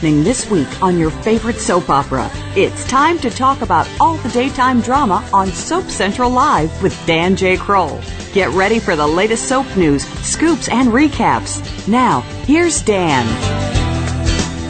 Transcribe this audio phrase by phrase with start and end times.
[0.00, 2.30] Happening this week on your favorite soap opera?
[2.56, 7.36] It's time to talk about all the daytime drama on Soap Central Live with Dan
[7.36, 7.58] J.
[7.58, 8.00] Kroll.
[8.32, 11.60] Get ready for the latest soap news, scoops, and recaps.
[11.86, 13.26] Now, here's Dan.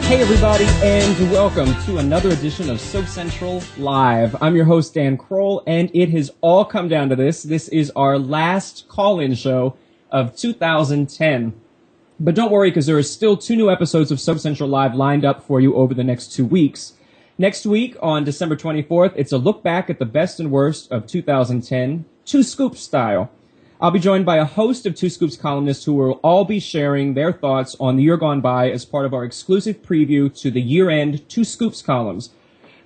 [0.03, 4.35] Hey everybody, and welcome to another edition of Soap Central Live.
[4.43, 7.41] I'm your host Dan Kroll, and it has all come down to this.
[7.43, 9.77] This is our last call-in show
[10.11, 11.53] of 2010.
[12.23, 15.25] But don't worry, because there are still two new episodes of Soap Central Live lined
[15.25, 16.93] up for you over the next two weeks.
[17.39, 21.07] Next week, on December 24th, it's a look back at the best and worst of
[21.07, 23.31] 2010, Two Scoops style.
[23.81, 27.15] I'll be joined by a host of Two Scoops columnists who will all be sharing
[27.15, 30.61] their thoughts on the year gone by as part of our exclusive preview to the
[30.61, 32.29] year-end Two Scoops columns.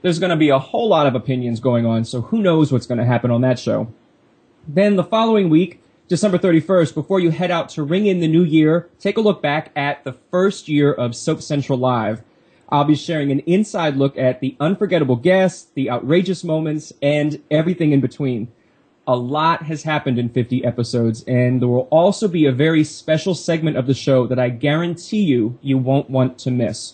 [0.01, 2.87] There's going to be a whole lot of opinions going on, so who knows what's
[2.87, 3.91] going to happen on that show.
[4.65, 8.43] Then the following week, December 31st, before you head out to ring in the new
[8.43, 12.21] year, take a look back at the first year of Soap Central Live.
[12.69, 17.91] I'll be sharing an inside look at the unforgettable guests, the outrageous moments, and everything
[17.91, 18.49] in between.
[19.07, 23.33] A lot has happened in 50 episodes, and there will also be a very special
[23.33, 26.93] segment of the show that I guarantee you you won't want to miss.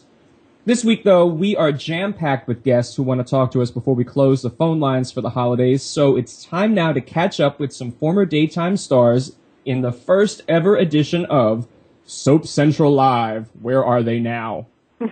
[0.63, 3.71] This week, though, we are jam packed with guests who want to talk to us
[3.71, 7.39] before we close the phone lines for the holidays, so it's time now to catch
[7.39, 9.35] up with some former daytime stars
[9.65, 11.67] in the first ever edition of
[12.05, 13.49] Soap Central Live.
[13.59, 14.67] Where are they now?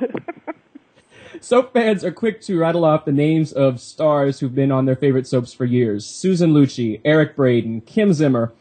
[1.41, 4.95] Soap fans are quick to rattle off the names of stars who've been on their
[4.95, 8.51] favorite soaps for years Susan Lucci, Eric Braeden, Kim Zimmer.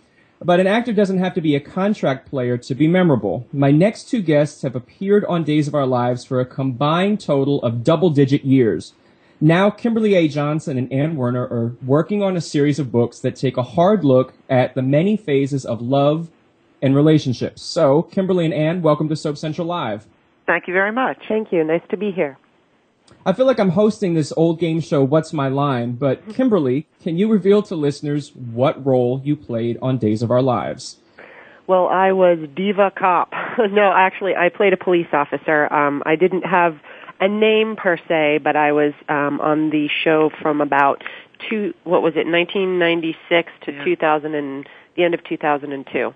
[0.41, 3.49] But an actor doesn't have to be a contract player to be memorable.
[3.53, 7.61] My next two guests have appeared on Days of Our Lives for a combined total
[7.63, 8.95] of double digit years.
[9.41, 10.29] Now, Kimberley A.
[10.29, 14.05] Johnson and Anne Werner are working on a series of books that take a hard
[14.05, 16.29] look at the many phases of love
[16.81, 17.63] and relationships.
[17.63, 20.07] So, Kimberley and Anne, welcome to Soap Central Live.
[20.47, 21.19] Thank you very much.
[21.29, 21.65] Thank you.
[21.65, 22.39] Nice to be here.
[23.27, 25.93] I feel like I'm hosting this old game show, What's My Line?
[25.93, 30.43] But Kimberley, can you reveal to listeners what role you played on Days of Our
[30.43, 30.97] Lives?
[31.67, 33.33] Well, I was diva cop.
[33.59, 35.71] no, actually, I played a police officer.
[35.73, 36.79] Um, I didn't have
[37.21, 41.03] a name per se, but I was um, on the show from about
[41.51, 41.75] two.
[41.85, 42.27] What was it?
[42.27, 43.85] 1996 to Yeah.
[43.85, 46.15] 2000 and the end of 2002.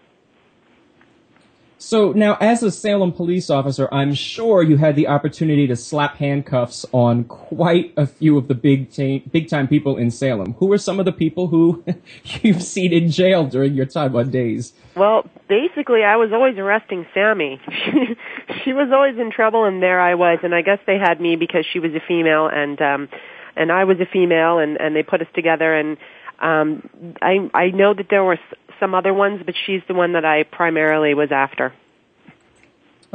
[1.83, 6.17] So now, as a Salem police officer, I'm sure you had the opportunity to slap
[6.17, 10.55] handcuffs on quite a few of the big ta- big time people in Salem.
[10.55, 11.85] Who were some of the people who
[12.25, 14.73] you've seen in jail during your time on Days?
[14.95, 17.61] Well, basically, I was always arresting Sami.
[18.65, 20.39] She, was always in trouble, and there I was.
[20.45, 23.09] And I guess they had me because she was a female, and um,
[23.57, 25.75] and I was a female, and and they put us together.
[25.75, 25.97] And
[26.39, 26.89] um,
[27.21, 28.39] I I know that there were
[28.83, 31.73] some other ones, but she's the one that I primarily was after.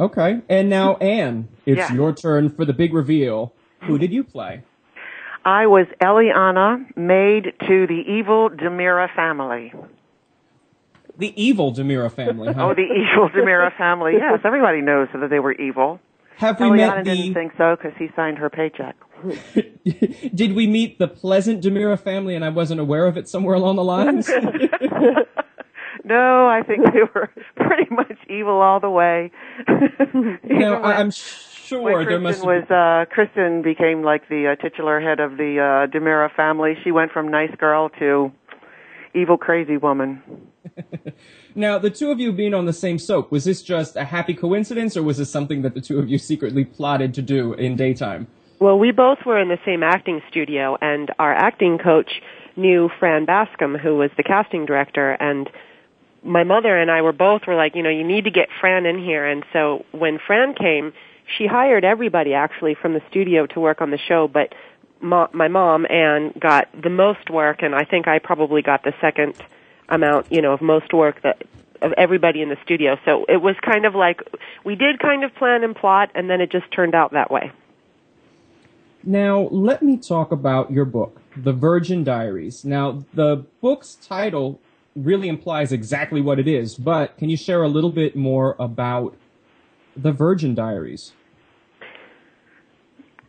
[0.00, 1.92] Okay, and now Anne, it's Yeah.
[1.92, 3.52] your turn for the big reveal.
[3.82, 4.62] Who did you play?
[5.44, 9.72] I was Eliana, maid to the evil DiMera family.
[11.18, 12.52] The evil DiMera family.
[12.52, 12.68] Huh?
[12.70, 14.14] Oh, the evil DiMera family.
[14.18, 16.00] Yes, everybody knows that they were evil.
[16.36, 18.94] Have we Eliana met didn't think so because he signed her paycheck.
[20.34, 23.74] did we meet the pleasant DiMera family, and I wasn't aware of it somewhere along
[23.76, 24.30] the lines?
[26.08, 29.30] No, I think they were pretty much evil all the way.
[29.68, 32.44] Even now, I- when- I'm when sure there Kristen must.
[32.44, 36.74] was uh Kristen became like the uh, titular head of the uh DiMera family.
[36.82, 38.32] She went from nice girl to
[39.14, 40.22] evil crazy woman.
[41.54, 44.32] Now, the two of you being on the same soap, was this just a happy
[44.32, 47.74] coincidence, or was this something that the two of you secretly plotted to do in
[47.74, 48.28] daytime?
[48.60, 52.20] Well, we both were in the same acting studio, and our acting coach
[52.54, 55.50] knew Fran Bascom, who was the casting director, and
[56.22, 58.86] my mother and I were both were like, you know, you need to get Fran
[58.86, 59.26] in here.
[59.26, 60.92] And so when Fran came,
[61.36, 64.54] she hired everybody actually from the studio to work on the show, but
[65.00, 69.34] my mom Anne got the most work, and I think I probably got the second
[69.88, 71.44] amount, you know, of most work that
[71.80, 72.96] of everybody in the studio.
[73.04, 74.20] So it was kind of like
[74.64, 77.52] we did kind of plan and plot, and then it just turned out that way.
[79.04, 82.64] Now, let me talk about your book, The Virgin Diaries.
[82.64, 84.60] Now, the book's title
[85.04, 89.16] really implies exactly what it is, but can you share a little bit more about
[89.96, 91.12] The Virgin Diaries?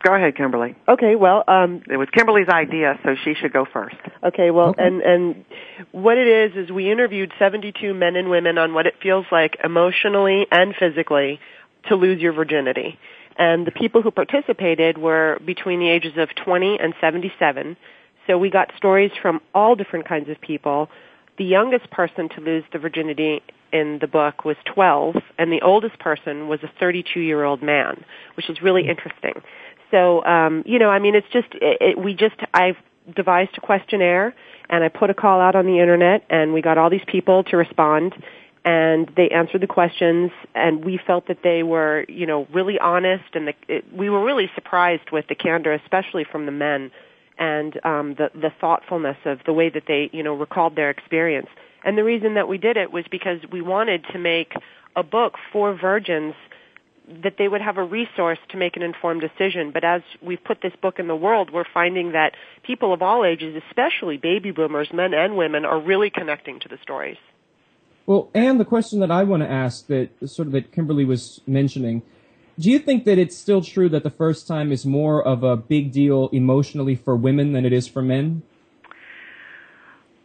[0.01, 0.75] Go ahead, Kimberley.
[0.87, 3.97] Okay, well, um, It was Kimberley's idea, so she should go first.
[4.23, 4.87] Okay, well, Okay.
[4.87, 5.45] and and
[5.91, 9.57] what it is is we interviewed 72 men and women on what it feels like
[9.61, 11.39] emotionally and physically
[11.89, 12.97] to lose your virginity.
[13.37, 17.75] And the people who participated were between the ages of 20 and 77.
[18.25, 20.89] So we got stories from all different kinds of people.
[21.39, 23.41] The youngest person to lose the virginity
[23.71, 28.03] in the book was 12, and the oldest person was a 32-year-old man,
[28.35, 29.41] which is really interesting.
[29.89, 32.75] So, um, you know, I mean, it's just it, it, we just I've
[33.15, 34.35] devised a questionnaire
[34.69, 37.43] and I put a call out on the internet, and we got all these people
[37.45, 38.13] to respond,
[38.65, 43.23] and they answered the questions, and we felt that they were, you know, really honest,
[43.33, 46.91] and the, it, we were really surprised with the candor, especially from the men,
[47.39, 51.47] and um, the the thoughtfulness of the way that they, you know, recalled their experience.
[51.83, 54.53] And the reason that we did it was because we wanted to make
[54.95, 56.35] a book for virgins
[57.23, 59.71] that they would have a resource to make an informed decision.
[59.71, 63.25] But as we've put this book in the world, we're finding that people of all
[63.25, 67.17] ages, especially baby boomers, men and women, are really connecting to the stories.
[68.05, 71.41] Well, and the question that I want to ask that sort of that Kimberley was
[71.47, 72.01] mentioning,
[72.59, 75.55] do you think that it's still true that the first time is more of a
[75.55, 78.41] big deal emotionally for women than it is for men?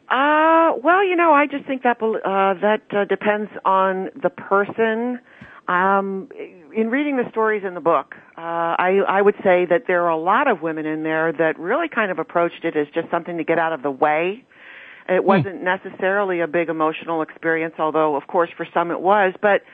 [0.08, 5.20] Uh, well, you know, I just think that uh, that uh, depends on the person.
[5.66, 6.28] Um,
[6.76, 10.10] in reading the stories in the book, uh, I, I would say that there are
[10.10, 13.38] a lot of women in there that really kind of approached it as just something
[13.38, 14.44] to get out of the way.
[15.08, 19.34] It wasn't necessarily a big emotional experience, although of course for some it was.
[19.40, 19.64] But uh,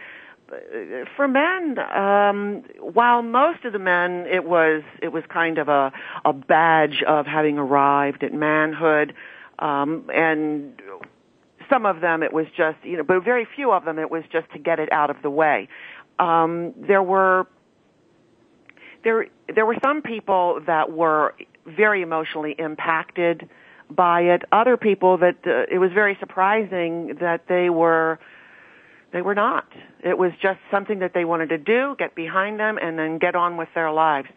[1.16, 5.92] for men, um, while most of the men it was it was kind of a
[6.24, 9.14] a badge of having arrived at manhood,
[9.58, 10.80] um, and
[11.70, 14.24] some of them it was just you know, but very few of them it was
[14.32, 15.68] just to get it out of the way.
[16.18, 17.46] Um, there were
[19.04, 21.34] there there were some people that were
[21.66, 23.48] very emotionally impacted
[23.88, 24.42] by it.
[24.52, 28.18] Other people that uh, it was very surprising that they were
[29.12, 29.66] they were not.
[30.02, 33.34] It was just something that they wanted to do, get behind them, and then get
[33.34, 34.28] on with their lives.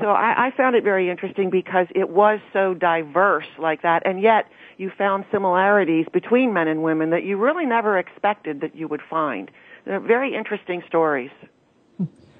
[0.00, 4.22] So I, I found it very interesting because it was so diverse like that, and
[4.22, 4.46] yet
[4.78, 9.02] you found similarities between men and women that you really never expected that you would
[9.08, 9.50] find.
[9.84, 11.30] They're very interesting stories.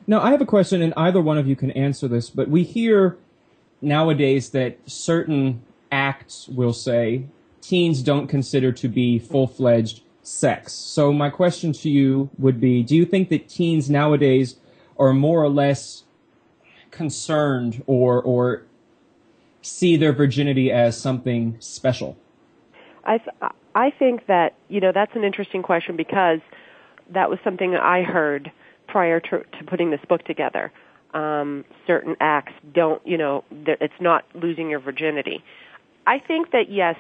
[0.07, 2.65] Now, I have a question, and either one of you can answer this, but we
[2.65, 3.19] hear
[3.81, 7.27] nowadays that certain acts will say
[7.61, 10.73] teens don't consider to be full fledged sex.
[10.73, 14.57] So, my question to you would be Do you think that teens nowadays
[14.99, 16.05] are more or less
[16.91, 18.63] concerned or, or
[19.63, 22.17] see their virginity as something special?
[23.05, 26.41] I th- I think that you know that's an interesting question because
[27.11, 28.53] that was something I heard
[28.87, 30.73] prior to, to putting this book together.
[31.15, 35.43] Um, certain acts don't, you know, it's not losing your virginity.
[36.07, 36.97] I think that yes,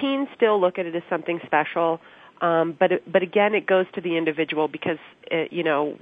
[0.00, 2.00] teens still look at it as something special,
[2.40, 4.98] um, but but again, it goes to the individual because
[5.30, 5.98] it, you know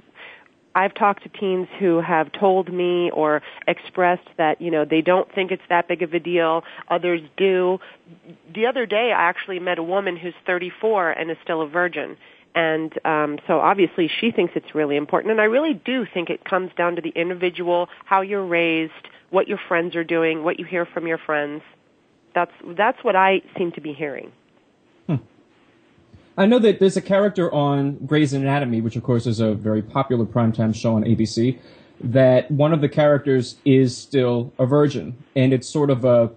[0.75, 5.33] I've talked to teens who have told me or expressed that, you know, they don't
[5.33, 6.63] think it's that big of a deal.
[6.89, 7.79] Others do.
[8.53, 12.17] The other day I actually met a woman who's 34 and is still a virgin.
[12.55, 15.31] And um, so obviously she thinks it's really important.
[15.31, 18.93] And I really do think it comes down to the individual, how you're raised,
[19.31, 21.61] what your friends are doing, what you hear from your friends.
[22.35, 24.31] That's, that's what I seem to be hearing.
[26.39, 29.81] I know that there's a character on Grey's Anatomy, which of course is a very
[29.81, 31.59] popular primetime show on ABC,
[31.99, 35.21] that one of the characters is still a virgin.
[35.35, 36.31] And it's sort of a,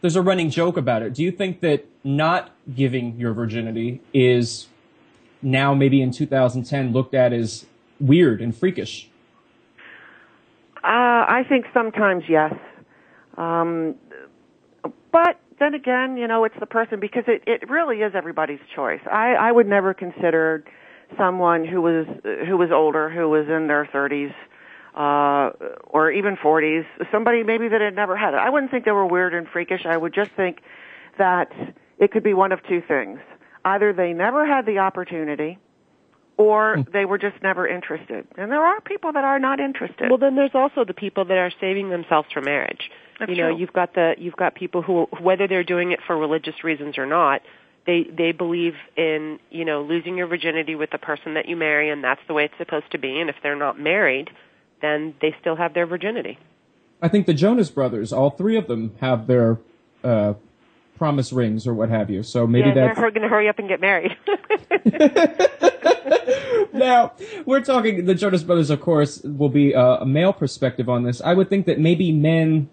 [0.00, 1.12] there's a running joke about it.
[1.12, 4.68] Do you think that not giving your virginity is
[5.42, 7.66] now maybe in 2010 looked at as
[7.98, 9.08] weird and freakish?
[10.76, 12.54] Uh, I think sometimes yes.
[13.36, 13.96] Um,
[15.10, 19.00] but then again, you know, it's the person because it, it really is everybody's choice.
[19.10, 20.64] I, I would never consider
[21.16, 22.06] someone who was
[22.48, 24.32] who was older, who was in their 30s,
[24.94, 25.52] uh,
[25.86, 28.38] or even 40s, somebody maybe that had never had it.
[28.38, 29.82] I wouldn't think they were weird and freakish.
[29.86, 30.58] I would just think
[31.18, 31.52] that
[31.98, 33.20] it could be one of two things:
[33.64, 35.58] either they never had the opportunity,
[36.36, 38.26] or they were just never interested.
[38.36, 40.08] And there are people that are not interested.
[40.08, 42.90] Well, then there's also the people that are saving themselves for marriage.
[43.22, 43.60] That's you know, true.
[43.60, 47.06] you've got the you've got people who whether they're doing it for religious reasons or
[47.06, 47.42] not,
[47.86, 51.88] they they believe in, you know, losing your virginity with the person that you marry
[51.88, 54.28] and that's the way it's supposed to be and if they're not married,
[54.80, 56.36] then they still have their virginity.
[57.00, 59.58] I think the Jonas Brothers, all three of them, have their
[60.02, 60.34] uh,
[60.98, 62.24] promise rings or what have you.
[62.24, 64.16] So maybe yeah, that's they're going to hurry up and get married.
[66.72, 67.12] now
[67.46, 68.04] we're talking.
[68.04, 71.20] The Jonas Brothers, of course, will be a, a male perspective on this.
[71.20, 72.68] I would think that maybe men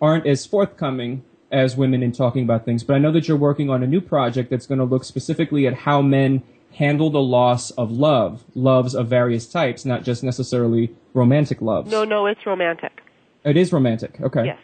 [0.00, 3.70] aren't as forthcoming as women in talking about things, but I know that you're working
[3.70, 6.42] on a new project that's going to look specifically at how men
[6.74, 11.90] handle the loss of love, loves of various types, not just necessarily romantic loves.
[11.90, 13.02] no, no, it's romantic.
[13.44, 14.20] It is romantic.
[14.20, 14.46] Okay.
[14.46, 14.58] Yes.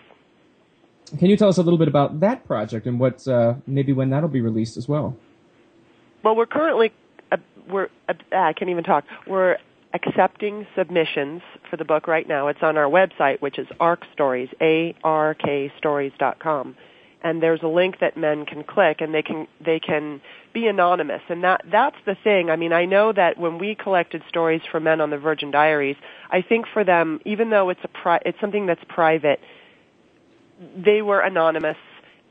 [1.18, 4.10] Can you tell us a little bit about that project and what uh, maybe when
[4.10, 5.16] that'll be released as well?
[6.22, 6.92] Well, we're currently
[7.30, 7.36] uh,
[7.68, 9.04] we're uh, I can't even talk.
[9.26, 9.58] We're
[9.94, 12.48] accepting submissions for the book right now.
[12.48, 16.76] It's on our website, which is ARK Stories, A R K Stories dot com,
[17.22, 20.20] and there's a link that men can click, and they can they can
[20.52, 22.50] be anonymous, and that that's the thing.
[22.50, 25.96] I mean, I know that when we collected stories for men on the Virgin Diaries,
[26.30, 29.40] I think for them, even though it's a pri- it's something that's private,
[30.76, 31.76] they were anonymous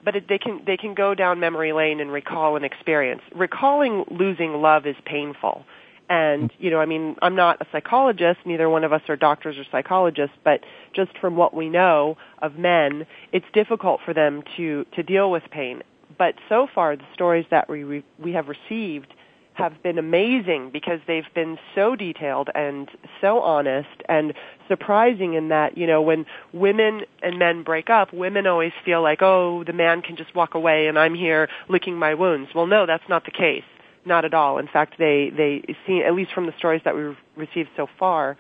[0.04, 3.22] but it, they can they can go down memory lane and recall an experience.
[3.36, 5.66] Recalling losing love is painful.
[6.12, 9.58] And, you know, I mean, I'm not a psychologist, neither one of us are doctors
[9.58, 10.60] or psychologists, but
[10.94, 15.44] just from what we know of men, it's difficult for them to, to deal with
[15.52, 15.84] pain.
[16.18, 19.14] But so far, the stories that we, we have received
[19.54, 22.90] have been amazing because they've been so detailed and
[23.22, 24.34] so honest and
[24.68, 29.22] surprising in that, you know, when women and men break up, women always feel like,
[29.22, 32.50] oh, the man can just walk away and I'm here licking my wounds.
[32.54, 33.64] Well, no, that's not the case.
[34.06, 34.58] Not at all.
[34.58, 38.38] In fact, they, they see, at least from the stories that we've received so far,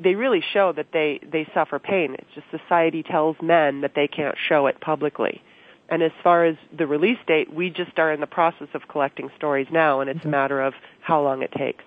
[0.00, 2.14] they really show that they, they suffer pain.
[2.18, 5.42] It's just society tells men that they can't show it publicly.
[5.88, 9.30] And as far as the release date, we just are in the process of collecting
[9.36, 11.84] stories now, and it's a matter of how long it takes.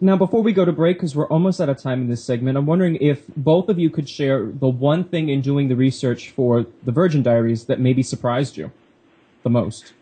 [0.00, 2.56] Now, before we go to break, because we're almost out of time in this segment,
[2.58, 6.30] I'm wondering if both of you could share the one thing in doing the research
[6.30, 8.70] for the Virgin Diaries that maybe surprised you
[9.42, 9.92] the most.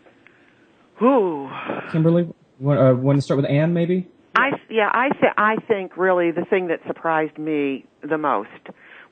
[1.01, 1.49] Ooh.
[1.91, 2.27] Kimberley,
[2.59, 4.07] want, uh, want to start with Anne, maybe?
[4.35, 8.49] I yeah, I th- I think really the thing that surprised me the most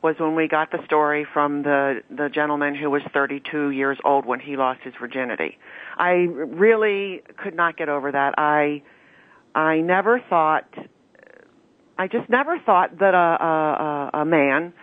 [0.01, 4.25] was when we got the story from the the gentleman who was 32 years old
[4.25, 5.57] when he lost his virginity.
[5.97, 8.35] I really could not get over that.
[8.37, 8.83] I
[9.55, 10.67] I never thought
[11.97, 13.43] I just never thought that a
[14.17, 14.73] a, a man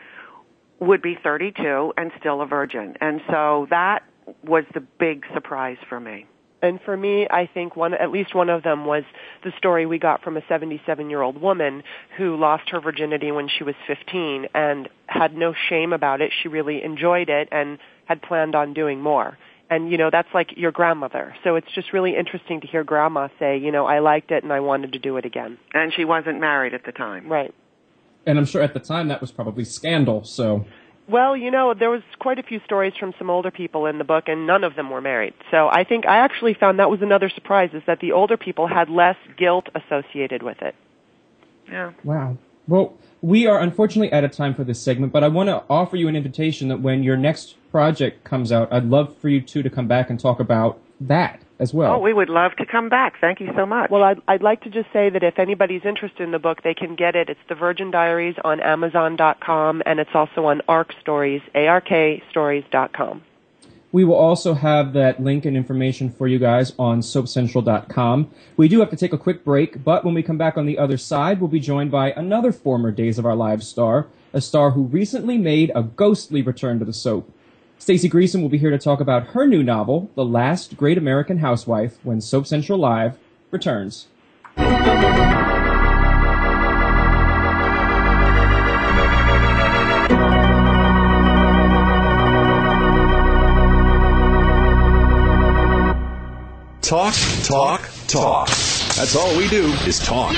[0.81, 2.97] would be 32 and still a virgin.
[3.03, 4.05] And so that
[4.43, 6.27] was the big surprise for me.
[6.63, 9.05] And for me, I think one, at least one of them was
[9.45, 11.83] the story we got from a 77 year old woman
[12.17, 16.33] who lost her virginity when she was 15 and had no shame about it.
[16.43, 19.39] She really enjoyed it and had planned on doing more.
[19.71, 21.35] And, you know, that's like your grandmother.
[21.45, 24.53] So it's just really interesting to hear grandma say, you know, I liked it and
[24.53, 25.59] I wanted to do it again.
[25.73, 27.29] And she wasn't married at the time.
[27.29, 27.55] Right.
[28.27, 30.67] And I'm sure at the time that was probably scandal, so.
[31.09, 34.05] Well, you know, there was quite a few stories from some older people in the
[34.05, 35.35] book, and none of them were married.
[35.51, 38.69] So I think I actually found that was another surprise, is that the older people
[38.69, 40.75] had less guilt associated with it.
[41.69, 41.93] Yeah.
[42.05, 42.39] Wow.
[42.69, 45.97] Well, we are unfortunately out of time for this segment, but I want to offer
[45.97, 49.63] you an invitation that when your next project comes out, I'd love for you two
[49.63, 51.95] to come back and talk about that as well.
[51.95, 53.21] Oh, we would love to come back.
[53.21, 53.91] Thank you so much.
[53.91, 56.75] Well, I'd, I'd like to just say that if anybody's interested in the book, they
[56.75, 57.29] can get it.
[57.29, 63.23] It's The Virgin Diaries on Amazon.com, and it's also on ARK Stories, A-R-K Stories.com.
[63.93, 68.31] We will also have that link and information for you guys on soapcentral.com.
[68.57, 70.79] We do have to take a quick break, but when we come back on the
[70.79, 74.71] other side, we'll be joined by another former Days of Our Lives star, a star
[74.71, 77.33] who recently made a ghostly return to the soap.
[77.81, 81.39] Staci Greason will be here to talk about her new novel, The Last Great American
[81.39, 83.17] Housewife, when Soap Central Live
[83.51, 84.07] returns.
[96.83, 98.49] Talk, talk, talk.
[98.49, 100.37] That's all we do is talk.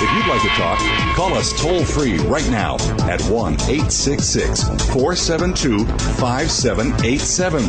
[0.00, 0.78] If you'd like to talk,
[1.16, 2.76] call us toll free right now
[3.10, 4.62] at 1 866
[4.92, 7.64] 472 5787.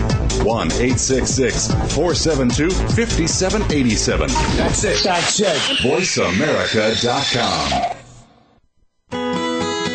[0.46, 4.30] 1 866 472 5787.
[4.58, 5.04] That's it.
[5.04, 5.58] That's it.
[5.82, 7.96] VoiceAmerica.com.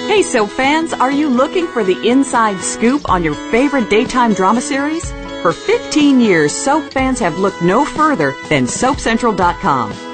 [0.09, 4.61] Hey, soap fans, are you looking for the inside scoop on your favorite daytime drama
[4.61, 5.09] series?
[5.43, 10.14] For 15 years, soap fans have looked no further than SoapCentral.com.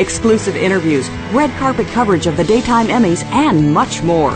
[0.00, 4.32] exclusive interviews, red carpet coverage of the daytime Emmys, and much more.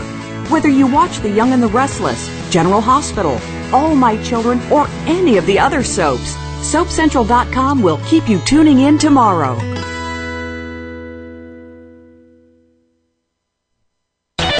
[0.49, 3.39] Whether you watch The Young and the Restless, General Hospital,
[3.73, 8.97] All My Children, or any of the other soaps, SoapCentral.com will keep you tuning in
[8.97, 9.84] tomorrow.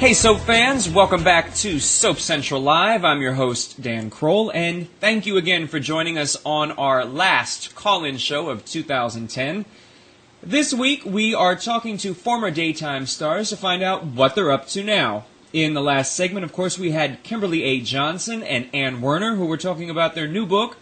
[0.00, 3.04] Hey, Soap fans, welcome back to Soap Central Live.
[3.04, 7.74] I'm your host, Dan Kroll, and thank you again for joining us on our last
[7.74, 9.66] call in show of 2010.
[10.42, 14.68] This week, we are talking to former daytime stars to find out what they're up
[14.68, 15.26] to now.
[15.52, 17.82] In the last segment, of course, we had Kimberley A.
[17.82, 20.78] Johnson and Anne Werner, who were talking about their new book,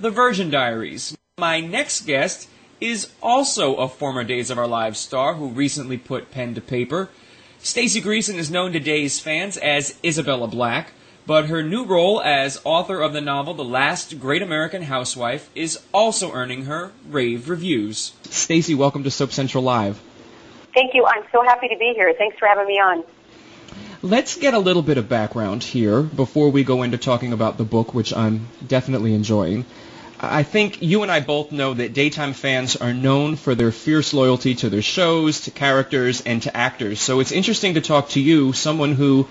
[0.00, 1.16] The Virgin Diaries.
[1.38, 2.48] My next guest
[2.80, 7.10] is also a former Days of Our Lives star who recently put pen to paper.
[7.66, 10.92] Staci Greason is known to Days fans as Isabella Black,
[11.26, 15.80] but her new role as author of the novel The Last Great American Housewife is
[15.92, 18.12] also earning her rave reviews.
[18.22, 20.00] Staci, welcome to Soap Central Live.
[20.74, 21.04] Thank you.
[21.06, 22.14] I'm so happy to be here.
[22.16, 23.02] Thanks for having me on.
[24.00, 27.64] Let's get a little bit of background here before we go into talking about the
[27.64, 29.64] book, which I'm definitely enjoying.
[30.18, 34.14] I think you and I both know that daytime fans are known for their fierce
[34.14, 37.00] loyalty to their shows, to characters, and to actors.
[37.00, 39.28] So it's interesting to talk to you, someone who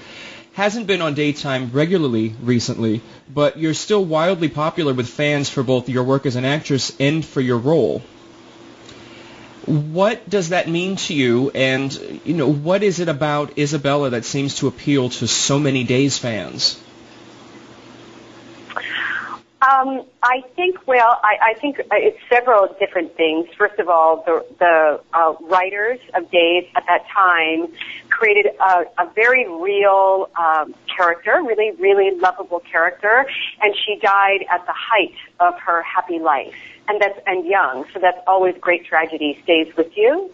[0.53, 3.01] hasn't been on daytime regularly recently,
[3.33, 7.25] but you're still wildly popular with fans for both your work as an actress and
[7.25, 8.01] for your role.
[9.65, 14.23] What does that mean to you, and you know what is it about Isabella that
[14.23, 16.79] seems to appeal to so many Days fans?
[19.65, 23.47] Um, I think, well, I, I think it's several different things.
[23.57, 27.67] First of all, the, the uh, writers of Days at that time
[28.09, 33.25] created a, a very real um, character, really, really lovable character,
[33.61, 36.55] and she died at the height of her happy life,
[36.87, 37.85] and that's and young.
[37.93, 40.31] So that's always great tragedy stays with you.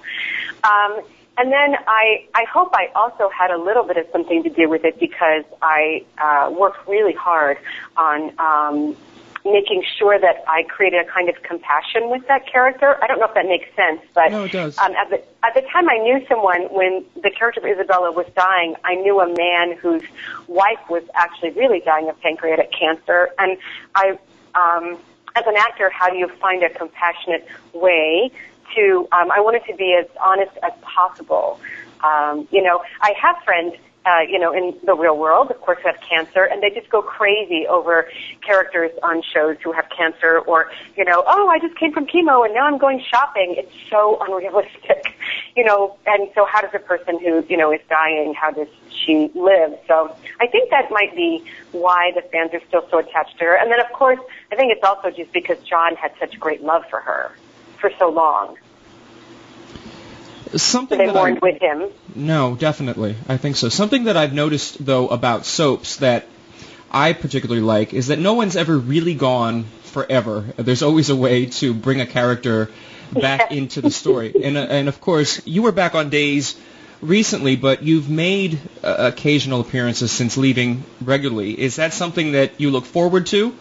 [0.63, 1.01] Um,
[1.37, 4.67] and then I, I hope I also had a little bit of something to do
[4.67, 7.57] with it because I uh, worked really hard
[7.95, 8.97] on um,
[9.45, 12.97] making sure that I created a kind of compassion with that character.
[13.03, 14.77] I don't know if that makes sense, but no, it does.
[14.77, 18.27] Um, at the at the time I knew someone when the character of Isabella was
[18.35, 18.75] dying.
[18.83, 20.03] I knew a man whose
[20.47, 23.57] wife was actually really dying of pancreatic cancer, and
[23.95, 24.17] I,
[24.55, 24.97] um,
[25.35, 28.31] as an actor, how do you find a compassionate way
[28.75, 29.07] to?
[29.11, 31.59] Um, I wanted to be as honest as possible.
[32.03, 35.77] Um, you know, I have friends uh, you know, in the real world, of course,
[35.83, 38.09] who have cancer, and they just go crazy over
[38.45, 42.43] characters on shows who have cancer, or you know, oh, I just came from chemo
[42.43, 43.55] and now I'm going shopping.
[43.57, 45.15] It's so unrealistic,
[45.55, 45.97] you know.
[46.07, 49.77] And so, how does a person who you know is dying, how does she live?
[49.87, 53.55] So, I think that might be why the fans are still so attached to her.
[53.55, 54.19] And then, of course,
[54.51, 57.31] I think it's also just because John had such great love for her
[57.79, 58.57] for so long.
[60.55, 61.89] Something they that mourned I, with him.
[62.15, 63.15] No, definitely.
[63.27, 63.69] I think so.
[63.69, 66.25] Something that I've noticed though about soaps that
[66.91, 70.45] I particularly like is that no one's ever really gone forever.
[70.57, 72.69] There's always a way to bring a character
[73.13, 74.33] back into the story.
[74.43, 76.55] And uh, and of course, you were back on Days
[77.01, 81.59] recently, but you've made uh, occasional appearances since leaving regularly.
[81.59, 83.55] Is that something that you look forward to?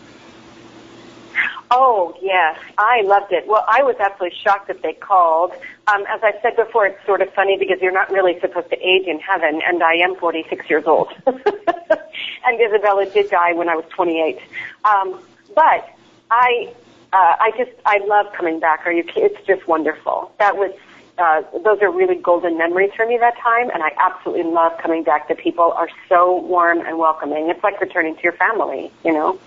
[1.73, 3.47] Oh yes, I loved it.
[3.47, 5.53] Well, I was absolutely shocked that they called.
[5.87, 8.79] Um, as I said before, it's sort of funny because you're not really supposed to
[8.79, 11.13] age in heaven, and I am 46 years old.
[11.27, 14.41] and Isabella did die when I was 28.
[14.85, 15.21] Um,
[15.55, 15.89] but
[16.33, 16.75] I,
[17.13, 18.85] uh, I just, I love coming back.
[18.85, 19.05] Are you?
[19.15, 20.33] It's just wonderful.
[20.39, 20.73] That was.
[21.19, 25.03] Uh, those are really golden memories for me that time, and I absolutely love coming
[25.05, 25.29] back.
[25.29, 27.51] The people are so warm and welcoming.
[27.51, 29.39] It's like returning to your family, you know.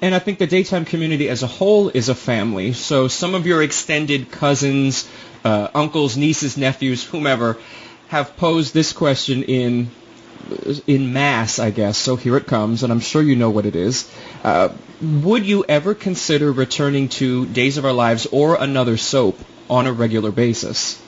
[0.00, 2.72] And I think the daytime community as a whole is a family.
[2.72, 5.08] So some of your extended cousins,
[5.44, 7.58] uh, uncles, nieces, nephews, whomever,
[8.08, 9.90] have posed this question in
[10.86, 11.98] in mass, I guess.
[11.98, 14.10] So here it comes, and I'm sure you know what it is.
[14.42, 14.70] Uh,
[15.02, 19.92] would you ever consider returning to Days of Our Lives or another soap on a
[19.92, 21.00] regular basis?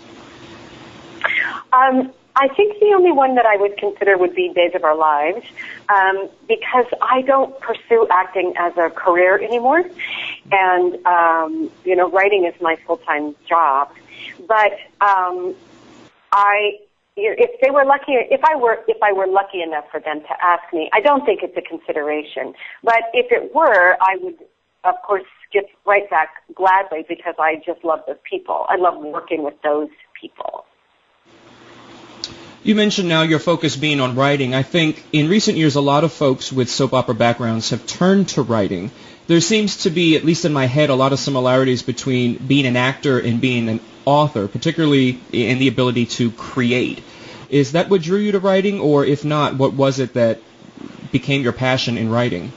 [1.72, 4.96] Um, I think the only one that I would consider would be Days of Our
[4.96, 5.44] Lives,
[5.88, 9.84] um, because I don't pursue acting as a career anymore,
[10.52, 13.90] and um, you know, writing is my full time job.
[14.46, 15.54] But um,
[16.32, 16.78] I,
[17.16, 20.44] if they were lucky, if I were, if I were lucky enough for them to
[20.44, 22.54] ask me, I don't think it's a consideration.
[22.84, 24.38] But if it were, I would,
[24.84, 28.66] of course, skip right back gladly because I just love those people.
[28.68, 29.88] I love working with those
[30.18, 30.64] people.
[32.62, 34.54] You mentioned now your focus being on writing.
[34.54, 38.28] I think in recent years, a lot of folks with soap opera backgrounds have turned
[38.30, 38.90] to writing.
[39.28, 42.66] There seems to be, at least in my head, a lot of similarities between being
[42.66, 47.02] an actor and being an author, particularly in the ability to create.
[47.48, 50.40] Is that what drew you to writing, or if not, what was it that
[51.12, 52.52] became your passion in writing?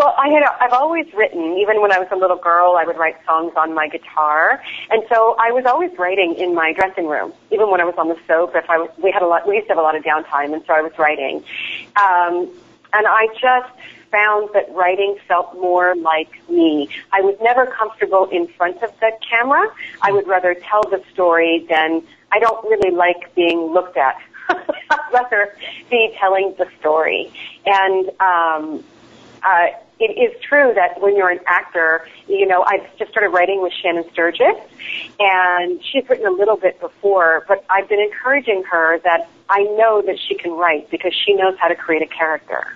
[0.00, 1.58] Well, I had I've always written.
[1.58, 5.02] Even when I was a little girl, I would write songs on my guitar, and
[5.10, 7.34] so I was always writing in my dressing room.
[7.50, 9.56] Even when I was on the soap, if I was, we had a lot, we
[9.56, 11.44] used to have a lot of downtime, and so I was writing.
[12.00, 12.48] Um,
[12.94, 13.70] and I just
[14.10, 16.88] found that writing felt more like me.
[17.12, 19.70] I was never comfortable in front of the camera.
[20.00, 24.18] I would rather tell the story than I don't really like being looked at.
[24.48, 25.54] I'd rather
[25.90, 27.30] be telling the story.
[27.66, 28.82] And um,
[29.42, 29.68] uh,
[30.00, 33.72] it is true that when you're an actor, you know, I've just started writing with
[33.72, 34.56] Shannon Sturges,
[35.18, 40.02] and she's written a little bit before, but I've been encouraging her that I know
[40.02, 42.74] that she can write because she knows how to create a character.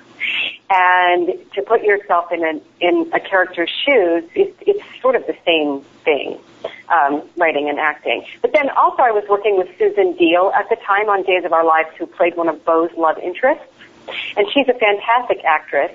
[0.70, 5.36] And to put yourself in a, in a character's shoes, it's, it's sort of the
[5.44, 6.38] same thing,
[6.88, 8.24] um, writing and acting.
[8.42, 11.52] But then also I was working with Susan Diol at the time on Days of
[11.52, 13.64] Our Lives who played one of Bo's love interests.
[14.36, 15.92] And she's a fantastic actress.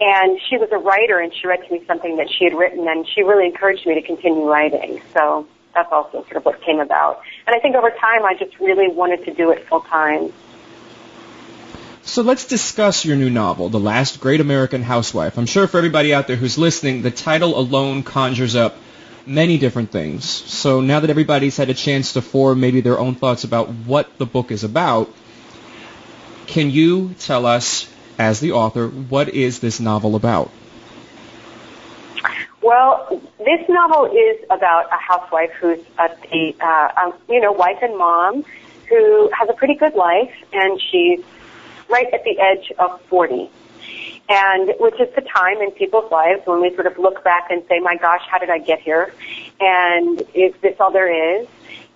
[0.00, 2.86] And she was a writer and she read to me something that she had written
[2.86, 5.00] and she really encouraged me to continue writing.
[5.14, 7.22] So that's also sort of what came about.
[7.46, 10.32] And I think over time I just really wanted to do it full time.
[12.02, 15.38] So let's discuss your new novel, The Last Great American Housewife.
[15.38, 18.76] I'm sure for everybody out there who's listening, the title alone conjures up
[19.26, 20.24] many different things.
[20.24, 24.18] So now that everybody's had a chance to form maybe their own thoughts about what
[24.18, 25.12] the book is about,
[26.46, 30.50] can you tell us, as the author, what is this novel about?
[32.62, 37.96] Well, this novel is about a housewife who's a, uh, um, you know, wife and
[37.96, 38.44] mom
[38.88, 41.20] who has a pretty good life, and she's
[41.88, 43.50] right at the edge of 40.
[44.28, 47.62] And which is the time in people's lives when we sort of look back and
[47.68, 49.12] say, my gosh, how did I get here?
[49.60, 51.46] And is this all there is?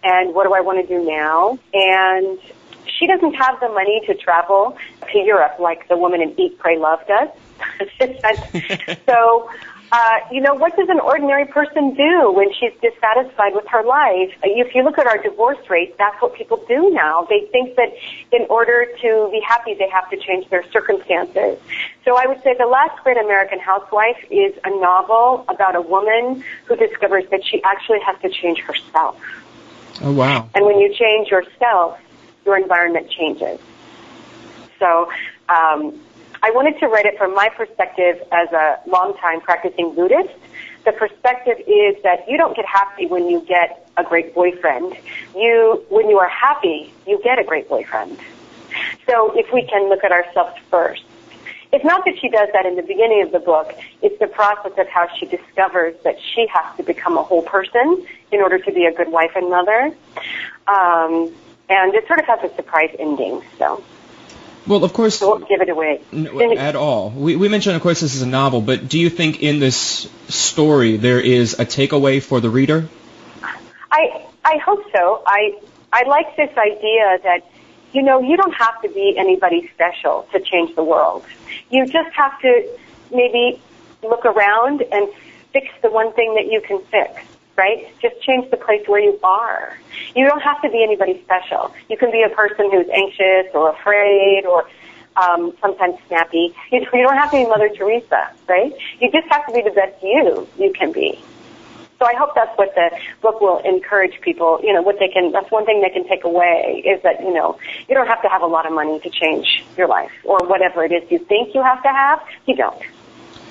[0.04, 1.58] And what do I want to do now?
[1.74, 2.38] And
[2.86, 4.76] she doesn't have the money to travel
[5.12, 7.28] to Europe like the woman in Eat, Pray, Love does.
[9.06, 9.50] so,
[9.92, 14.32] uh, you know, what does an ordinary person do when she's dissatisfied with her life?
[14.42, 17.26] If you look at our divorce rate, that's what people do now.
[17.28, 17.92] They think that
[18.30, 21.58] in order to be happy, they have to change their circumstances.
[22.04, 26.44] So I would say The Last Great American Housewife is a novel about a woman
[26.66, 29.20] who discovers that she actually has to change herself.
[30.02, 30.48] Oh, wow.
[30.54, 31.98] And when you change yourself,
[32.44, 33.60] your environment changes.
[34.78, 35.10] So
[35.48, 36.00] um,
[36.42, 40.34] I wanted to write it from my perspective as a longtime practicing Buddhist.
[40.84, 44.96] The perspective is that you don't get happy when you get a great boyfriend.
[45.34, 48.18] You, when you are happy, you get a great boyfriend.
[49.06, 51.04] So if we can look at ourselves first.
[51.72, 53.72] It's not that she does that in the beginning of the book.
[54.02, 58.04] It's the process of how she discovers that she has to become a whole person
[58.32, 59.94] in order to be a good wife and mother.
[60.66, 61.32] Um,
[61.70, 63.42] and it sort of has a surprise ending.
[63.58, 63.82] So.
[64.66, 65.20] Well, of course.
[65.20, 66.02] Don't give it away.
[66.12, 67.10] No, at all.
[67.10, 70.10] We, we mentioned, of course, this is a novel, but do you think in this
[70.28, 72.88] story there is a takeaway for the reader?
[73.90, 75.22] I I hope so.
[75.26, 75.58] I
[75.92, 77.50] I like this idea that
[77.92, 81.24] you know you don't have to be anybody special to change the world.
[81.70, 82.68] You just have to
[83.12, 83.60] maybe
[84.02, 85.08] look around and
[85.52, 87.22] fix the one thing that you can fix
[87.60, 87.86] right?
[88.00, 89.76] Just change the place where you are.
[90.16, 91.74] You don't have to be anybody special.
[91.90, 94.66] You can be a person who's anxious or afraid or
[95.16, 96.54] um, sometimes snappy.
[96.72, 98.72] You, you don't have to be Mother Teresa, right?
[98.98, 101.22] You just have to be the best you you can be.
[101.98, 104.58] So I hope that's what the book will encourage people.
[104.62, 105.32] You know, what they can.
[105.32, 107.58] That's one thing they can take away is that you know
[107.90, 110.82] you don't have to have a lot of money to change your life or whatever
[110.82, 112.22] it is you think you have to have.
[112.46, 112.82] You don't,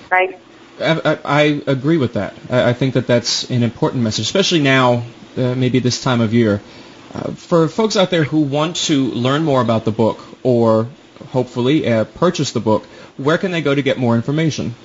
[0.09, 0.33] right?
[0.81, 2.33] I, agree with that.
[2.49, 5.03] I, I, think that that's an important message, especially now,
[5.37, 6.61] uh, maybe this time of year.
[7.13, 10.87] Uh, for folks out there who want to learn more about the book or
[11.31, 12.85] hopefully uh, purchase the book,
[13.17, 14.75] where can they go to get more information?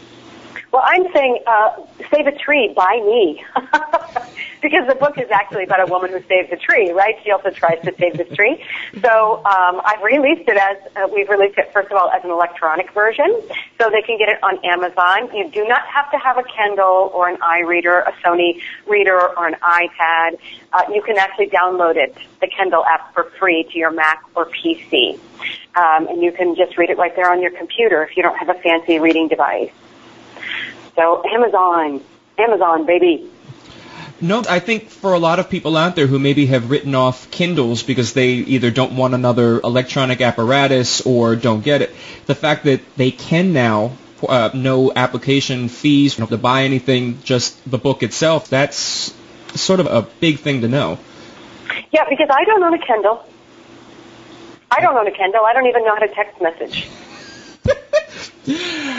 [0.74, 1.70] Well, I'm saying uh,
[2.10, 3.44] save a tree by me.
[4.60, 7.14] because the book is actually about a woman who saves a tree, right?
[7.22, 8.60] She also tries to save this tree.
[9.00, 12.30] So um, I've released it as, uh, we've released it, first of all, as an
[12.30, 13.40] electronic version.
[13.78, 15.32] So they can get it on Amazon.
[15.32, 19.46] You do not have to have a Kindle or an iReader, a Sony reader, or
[19.46, 20.38] an iPad.
[20.72, 24.46] Uh, you can actually download it, the Kindle app, for free to your Mac or
[24.46, 25.20] PC.
[25.76, 28.38] Um, and you can just read it right there on your computer if you don't
[28.38, 29.70] have a fancy reading device.
[30.96, 32.02] So Amazon,
[32.38, 33.30] Amazon, baby.
[34.20, 37.30] No, I think for a lot of people out there who maybe have written off
[37.30, 41.94] Kindles because they either don't want another electronic apparatus or don't get it,
[42.26, 43.92] the fact that they can now
[44.28, 49.12] uh, no application fees, you don't have to buy anything, just the book itself, that's
[49.54, 50.98] sort of a big thing to know.
[51.90, 53.24] Yeah, because I don't own a Kindle.
[54.70, 55.44] I don't own a Kindle.
[55.44, 56.88] I don't even know how to text message.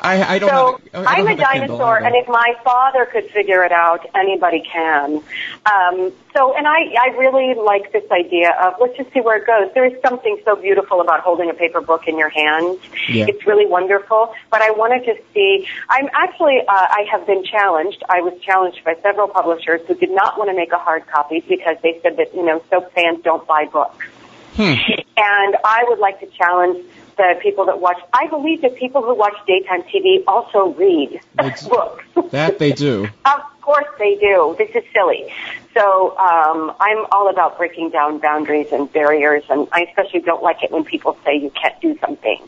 [0.00, 0.50] I, I don't.
[0.50, 4.62] So have, I am a dinosaur, and if my father could figure it out, anybody
[4.62, 5.22] can.
[5.66, 9.46] Um, so, and I, I really like this idea of let's just see where it
[9.46, 9.72] goes.
[9.74, 12.78] There is something so beautiful about holding a paper book in your hands.
[13.08, 13.26] Yeah.
[13.28, 14.34] It's really wonderful.
[14.50, 15.66] But I wanted to see.
[15.88, 16.60] I'm actually.
[16.60, 18.02] Uh, I have been challenged.
[18.08, 21.40] I was challenged by several publishers who did not want to make a hard copy
[21.40, 24.06] because they said that you know soap fans don't buy books.
[24.54, 24.74] Hmm.
[25.16, 26.84] And I would like to challenge
[27.20, 27.98] the people that watch.
[28.12, 31.68] I believe that people who watch daytime TV also read books.
[32.30, 33.08] that they do.
[33.24, 34.54] of course they do.
[34.56, 35.32] This is silly.
[35.74, 40.62] So um, I'm all about breaking down boundaries and barriers, and I especially don't like
[40.62, 42.40] it when people say you can't do something.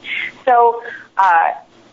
[0.46, 0.82] So
[1.18, 1.50] uh,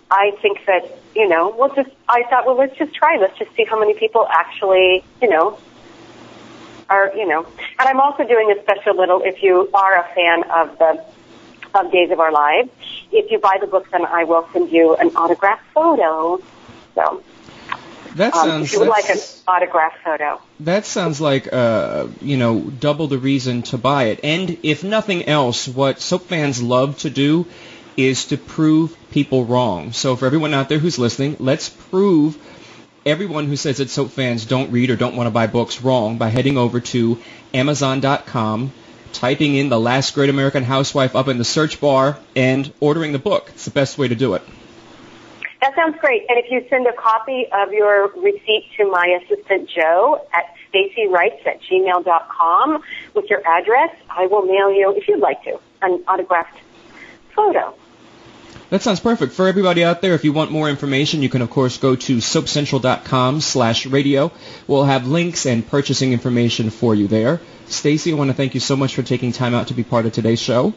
[0.09, 1.89] I think that you know we'll just.
[2.07, 3.17] I thought, well, let's just try.
[3.17, 5.59] Let's just see how many people actually, you know,
[6.89, 7.45] are you know.
[7.77, 9.21] And I'm also doing a special little.
[9.21, 11.05] If you are a fan of the
[11.73, 12.69] of Days of Our Lives.
[13.11, 16.41] If you buy the book, then I will send you an autographed photo.
[16.95, 17.23] So.
[18.15, 18.73] That sounds.
[18.73, 20.41] Um, you would like an autographed photo.
[20.61, 24.21] That sounds like, uh, you know, double the reason to buy it.
[24.23, 27.45] And if nothing else, what soap fans love to do
[27.97, 29.91] is to prove people wrong.
[29.91, 32.37] So for everyone out there who's listening, let's prove
[33.05, 36.17] everyone who says that soap fans don't read or don't want to buy books wrong
[36.17, 37.19] by heading over to
[37.53, 38.71] Amazon.com
[39.13, 43.19] typing in The Last Great American Housewife up in the search bar and ordering the
[43.19, 43.49] book.
[43.49, 44.41] It's the best way to do it.
[45.61, 46.25] That sounds great.
[46.29, 51.45] And if you send a copy of your receipt to my assistant Joe at stacywrites
[51.45, 56.57] at gmail.com with your address, I will mail you, if you'd like to, an autographed
[57.35, 57.75] photo.
[58.69, 59.33] That sounds perfect.
[59.33, 62.17] For everybody out there, if you want more information, you can of course go to
[62.17, 64.31] soapcentral.com slash radio.
[64.67, 67.41] We'll have links and purchasing information for you there.
[67.65, 70.05] Staci, I want to thank you so much for taking time out to be part
[70.05, 70.73] of today's show.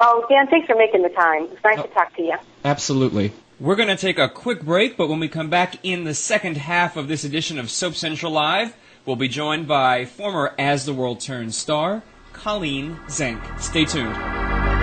[0.00, 1.44] Oh, Dan, thanks for making the time.
[1.52, 2.36] It's nice oh, to talk to you.
[2.64, 3.32] Absolutely.
[3.60, 6.56] We're going to take a quick break, but when we come back in the second
[6.56, 8.74] half of this edition of Soap Central Live,
[9.06, 13.60] we'll be joined by former As the World Turns star, Colleen Zenk.
[13.60, 14.73] Stay tuned.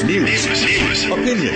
[0.00, 1.52] News opinion.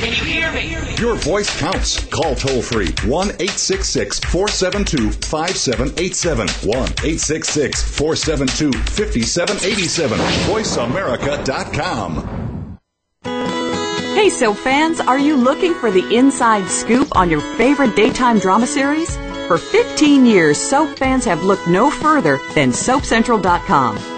[0.00, 0.76] Can you hear me?
[0.98, 2.04] Your voice counts.
[2.08, 6.46] Call toll free 1 866 472 5787.
[6.68, 10.18] 1 866 472 5787.
[10.18, 12.78] VoiceAmerica.com.
[14.14, 18.66] Hey, Soap fans, are you looking for the inside scoop on your favorite daytime drama
[18.66, 19.16] series?
[19.46, 24.17] For 15 years, Soap fans have looked no further than SoapCentral.com.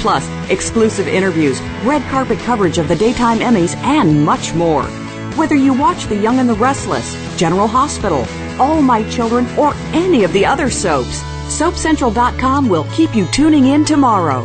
[0.00, 4.84] Plus, exclusive interviews, red carpet coverage of the daytime Emmys, and much more.
[5.36, 8.26] Whether you watch The Young and the Restless, General Hospital,
[8.58, 13.84] All My Children, or any of the other soaps, SoapCentral.com will keep you tuning in
[13.84, 14.44] tomorrow.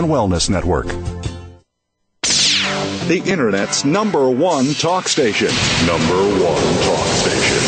[0.00, 0.86] and Wellness Network.
[3.06, 5.48] The Internet's number one talk station.
[5.86, 7.58] Number one talk station.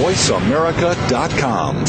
[0.00, 1.84] VoiceAmerica.com.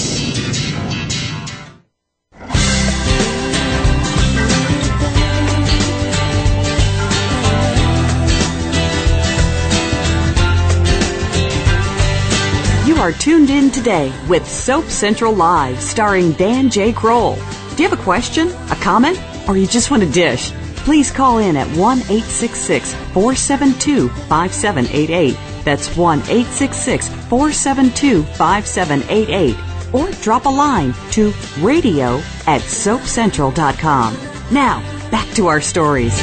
[12.85, 16.91] You are tuned in today with Soap Central Live, starring Dan J.
[16.91, 17.35] Kroll.
[17.75, 20.51] Do you have a question, a comment, or you just want a dish?
[20.77, 25.37] Please call in at 1 866 472 5788.
[25.63, 29.55] That's 1 866 472 5788.
[29.93, 34.17] Or drop a line to radio at soapcentral.com.
[34.51, 36.17] Now, back to our stories.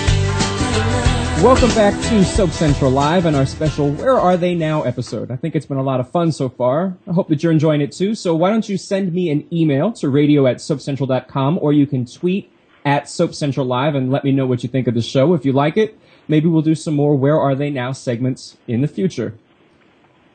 [1.42, 5.30] Welcome back to Soap Central Live and our special Where Are They Now episode.
[5.30, 6.98] I think it's been a lot of fun so far.
[7.08, 8.14] I hope that you're enjoying it too.
[8.14, 12.04] So why don't you send me an email to radio at soapcentral.com or you can
[12.04, 12.52] tweet
[12.84, 15.34] at Soap Central Live and let me know what you think of the show.
[15.34, 18.80] If you like it, maybe we'll do some more Where Are They Now segments in
[18.80, 19.34] the future.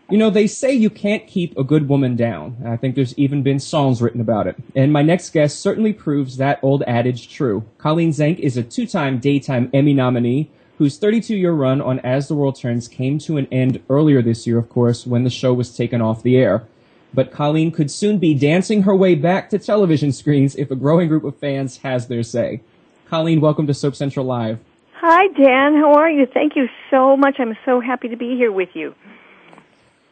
[0.09, 2.57] You know, they say you can't keep a good woman down.
[2.63, 4.55] I think there's even been songs written about it.
[4.75, 7.65] And my next guest certainly proves that old adage true.
[7.79, 12.59] Colleen Zenk is a two-time daytime Emmy nominee whose 32-year run on As the World
[12.59, 16.01] Turns came to an end earlier this year, of course, when the show was taken
[16.01, 16.67] off the air.
[17.13, 21.07] But Colleen could soon be dancing her way back to television screens if a growing
[21.07, 22.61] group of fans has their say.
[23.07, 24.59] Colleen, welcome to Soap Central Live.
[24.95, 25.75] Hi, Dan.
[25.75, 26.25] How are you?
[26.25, 27.35] Thank you so much.
[27.39, 28.95] I'm so happy to be here with you.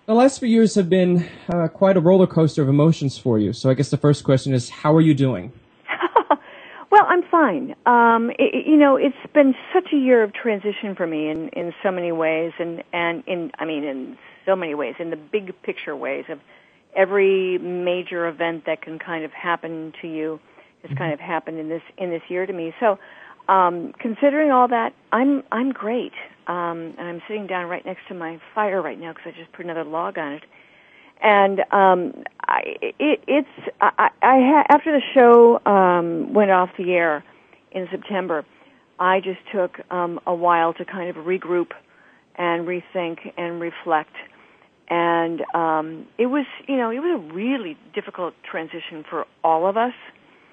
[0.05, 3.53] The last few years have been uh, quite a roller coaster of emotions for you.
[3.53, 5.53] So I guess the first question is, how are you doing?
[6.91, 7.73] well, I'm fine.
[7.85, 11.73] Um, it, you know, it's been such a year of transition for me in in
[11.81, 15.53] so many ways, and and in I mean, in so many ways, in the big
[15.63, 16.39] picture ways of
[16.95, 20.39] every major event that can kind of happen to you
[20.87, 22.73] has kind of happened in this in this year to me.
[22.79, 22.99] So,
[23.47, 26.13] um, considering all that, I'm I'm great.
[26.45, 29.51] Um, and I'm sitting down right next to my fire right now because I just
[29.53, 30.43] put another log on it.
[31.21, 33.47] And um, I, it, it's
[33.79, 37.23] I, I ha- after the show um, went off the air
[37.71, 38.45] in September,
[38.99, 41.71] I just took um, a while to kind of regroup
[42.35, 44.13] and rethink and reflect.
[44.89, 49.77] And um, it was, you know, it was a really difficult transition for all of
[49.77, 49.93] us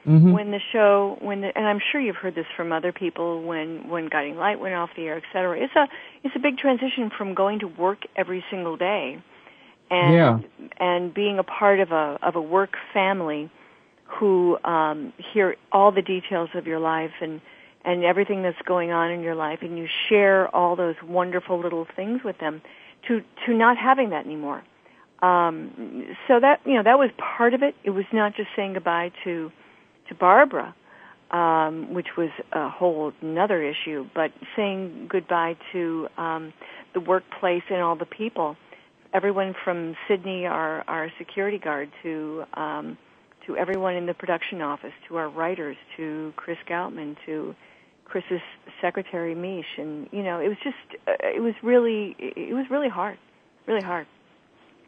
[0.06, 0.32] Mm-hmm.
[0.32, 3.86] when the show when the and I'm sure you've heard this from other people when
[3.90, 5.58] when Guiding Light went off the air, et cetera.
[5.60, 5.88] It's a
[6.24, 9.22] it's a big transition from going to work every single day
[9.90, 10.38] and Yeah.
[10.78, 13.50] and being a part of a of a work family
[14.06, 17.42] who um hear all the details of your life and
[17.84, 21.86] and everything that's going on in your life and you share all those wonderful little
[21.94, 22.62] things with them
[23.08, 24.62] to to not having that anymore.
[25.22, 27.74] Um so that you know that was part of it.
[27.84, 29.50] It was not just saying goodbye to
[30.08, 30.74] to Barbara,
[31.30, 36.52] um, which was a whole another issue, but saying goodbye to um,
[36.92, 38.56] the workplace and all the people,
[39.14, 42.98] everyone from Sydney, our our security guard, to um,
[43.46, 47.54] to everyone in the production office, to our writers, to Chris Goutman, to
[48.10, 48.40] Chris's
[48.80, 52.88] secretary Mish, and you know, it was just, uh, it was really, it was really
[52.88, 53.16] hard,
[53.66, 54.06] really hard.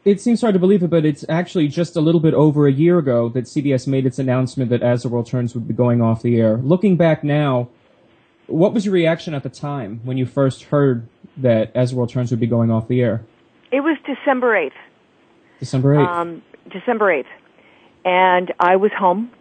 [0.03, 2.71] It seems hard to believe it, but it's actually just a little bit over a
[2.71, 6.01] year ago that CBS made its announcement that As the World Turns would be going
[6.01, 6.57] off the air.
[6.57, 7.69] Looking back now,
[8.47, 11.07] what was your reaction at the time when you first heard
[11.37, 13.23] that As the World Turns would be going off the air?
[13.71, 14.71] It was December 8th.
[15.59, 16.07] December 8th.
[16.09, 17.25] Um, December 8th.
[18.03, 19.31] And I was home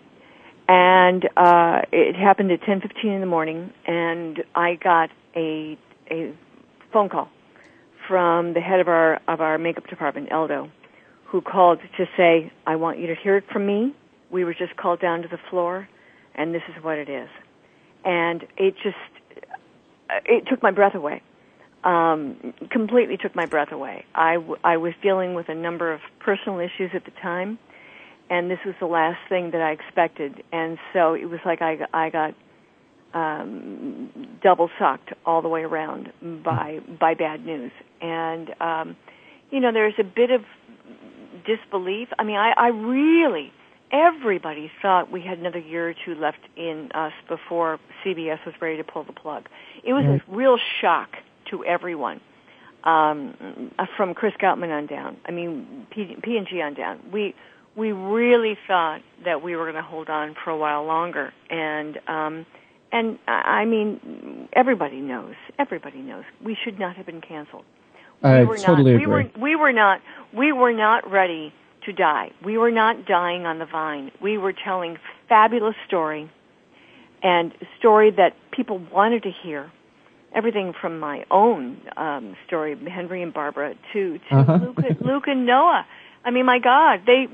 [0.69, 5.79] and uh it happened at 10:15 in the morning and I got a
[6.11, 6.35] a
[6.93, 7.29] phone call
[8.09, 10.71] from the head of our of our makeup department, Eldo,
[11.27, 13.95] who called to say, "I want you to hear it from me.
[14.31, 15.89] We were just called down to the floor
[16.35, 17.29] and this is what it is."
[18.05, 18.97] And it just
[20.27, 21.23] it took my breath away
[21.85, 24.05] um, completely took my breath away.
[24.15, 27.59] I, w- I was dealing with a number of personal issues at the time,
[28.33, 30.43] and this was the last thing that I expected.
[30.53, 32.35] And so it was like I, I got
[33.13, 36.11] um, double sucked all the way around
[36.43, 37.73] by by bad news.
[38.01, 38.97] And um,
[39.51, 40.45] you know, there's a bit of
[41.45, 42.09] disbelief.
[42.19, 43.53] I mean, I, I really
[43.93, 48.79] everybody thought we had another year or two left in us before CBS was ready
[48.79, 49.47] to pull the plug.
[49.85, 51.19] It was a real shock
[51.51, 52.23] to everyone
[52.85, 55.19] um, from Chris Goutman on down.
[55.27, 56.99] I mean, P, and G on down.
[57.13, 57.35] We
[57.77, 61.99] we really thought that we were going to hold on for a while longer, and
[62.07, 62.47] um,
[62.91, 65.35] and I mean, everybody knows.
[65.59, 67.65] Everybody knows we should not have been canceled.
[68.23, 69.07] I were totally not, agree.
[69.07, 70.01] We were, we were not.
[70.33, 71.53] We were not ready
[71.87, 72.31] to die.
[72.45, 74.13] We were not dying on the vine.
[74.21, 74.99] We were telling
[75.29, 76.31] fabulous story,
[77.23, 79.71] and story that people wanted to hear
[80.35, 84.59] everything from my own um, story, Henry and Barbara, to to Uh-huh.
[84.63, 85.87] Luke, Luke and Noah.
[86.25, 87.27] I mean, my God, they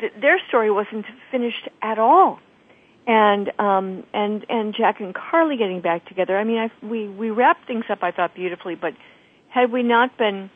[0.00, 2.38] th- their story wasn't finished at all,
[3.06, 6.38] and um, and and Jack and Carly getting back together.
[6.38, 8.74] I mean, I, we we wrapped things up, I thought, beautifully.
[8.74, 8.94] But
[9.48, 10.50] had we not been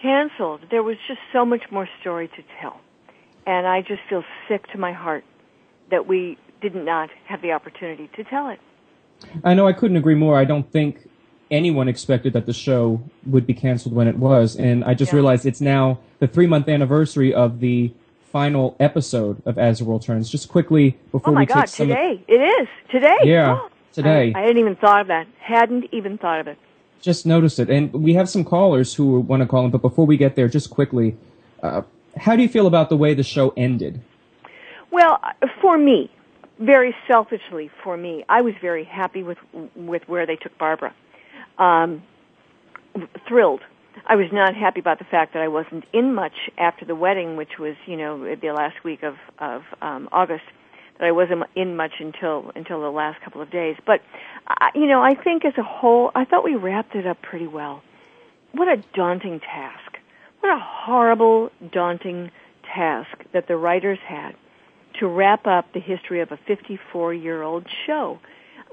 [0.00, 2.80] canceled, there was just so much more story to tell,
[3.46, 5.24] and I just feel sick to my heart
[5.90, 8.58] that we did not have the opportunity to tell it.
[9.44, 10.38] I know I couldn't agree more.
[10.38, 11.08] I don't think
[11.50, 15.16] anyone expected that the show would be canceled when it was, and I just Yeah.
[15.16, 17.92] realized it's now the three month anniversary of the
[18.32, 20.28] final episode of As the World Turns.
[20.30, 21.60] Just quickly before Oh my we God!
[21.60, 23.16] take some of- Today it is today.
[23.24, 24.32] Yeah, Oh, today.
[24.34, 25.26] I, I hadn't even thought of that.
[25.38, 26.58] Hadn't even thought of it.
[27.00, 29.70] just noticed it, and we have some callers who want to call in.
[29.70, 31.16] But before we get there, just quickly,
[31.62, 31.82] uh,
[32.16, 34.00] how do you feel about the way the show ended?
[34.90, 36.10] Well, uh, for me,
[36.58, 39.38] very selfishly for me, I was very happy with
[39.76, 40.92] with where they took Barbara.
[41.58, 42.02] Um,
[43.28, 43.60] thrilled.
[44.06, 47.36] I was not happy about the fact that I wasn't in much after the wedding,
[47.36, 50.44] which was you know the last week of of um, August.
[50.98, 53.76] That I wasn't in much until until the last couple of days.
[53.86, 54.00] But
[54.48, 57.46] I, you know, I think as a whole, I thought we wrapped it up pretty
[57.46, 57.82] well.
[58.52, 59.98] What a daunting task!
[60.40, 62.30] What a horrible, daunting
[62.74, 64.34] task that the writers had
[65.00, 68.18] to wrap up the history of a 54 year old show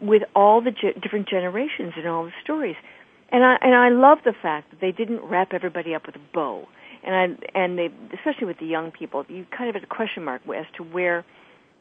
[0.02, 2.76] with all the ge- different generations and all the stories.
[3.32, 6.22] And I and I love the fact that they didn't wrap everybody up with a
[6.34, 6.68] bow.
[7.04, 10.24] And I and they especially with the young people, you kind of had a question
[10.24, 11.26] mark as to where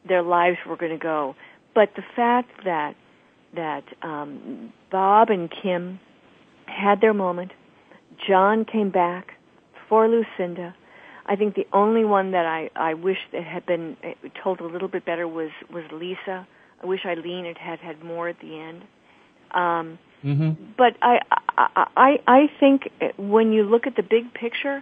[0.07, 1.35] their lives were going to go.
[1.75, 2.95] But the fact that
[3.55, 5.99] that um, Bob and Kim
[6.65, 7.51] had their moment,
[8.27, 9.33] John came back
[9.87, 10.75] for Lucinda.
[11.25, 14.65] I think the only one that I I wish that had been uh, told a
[14.65, 16.47] little bit better was was Lisa.
[16.83, 18.83] I wish Eileen had had had more at the end.
[19.51, 20.71] Um, Mm-hmm.
[20.77, 21.19] but I,
[21.57, 24.81] I I I think when you look at the big picture,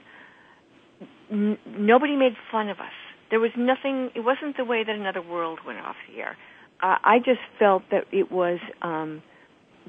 [1.31, 2.91] n- nobody made fun of us.
[3.31, 4.11] There was nothing.
[4.13, 6.37] It wasn't the way that another world went off the air.
[6.83, 9.23] Uh, I just felt that it was um,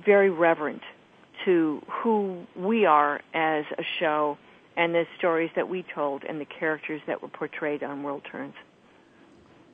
[0.03, 0.81] very reverent
[1.45, 4.39] to who we are as a show
[4.79, 8.55] and the stories that we told and the characters that were portrayed on World Turns.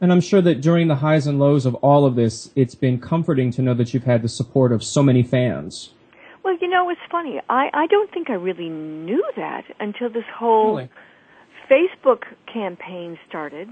[0.01, 3.01] And I'm sure that during the highs and lows of all of this, it's been
[3.01, 5.91] comforting to know that you've had the support of so many fans.
[6.45, 7.41] Well, you know, it's funny.
[7.49, 10.89] I, I don't think I really knew that until this whole Really?
[11.71, 12.23] Facebook
[12.53, 13.69] campaign started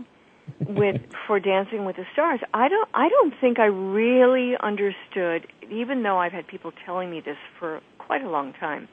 [0.61, 2.41] with for Dancing with the Stars.
[2.53, 7.21] I don't I don't think I really understood even though I've had people telling me
[7.21, 8.89] this for quite a long time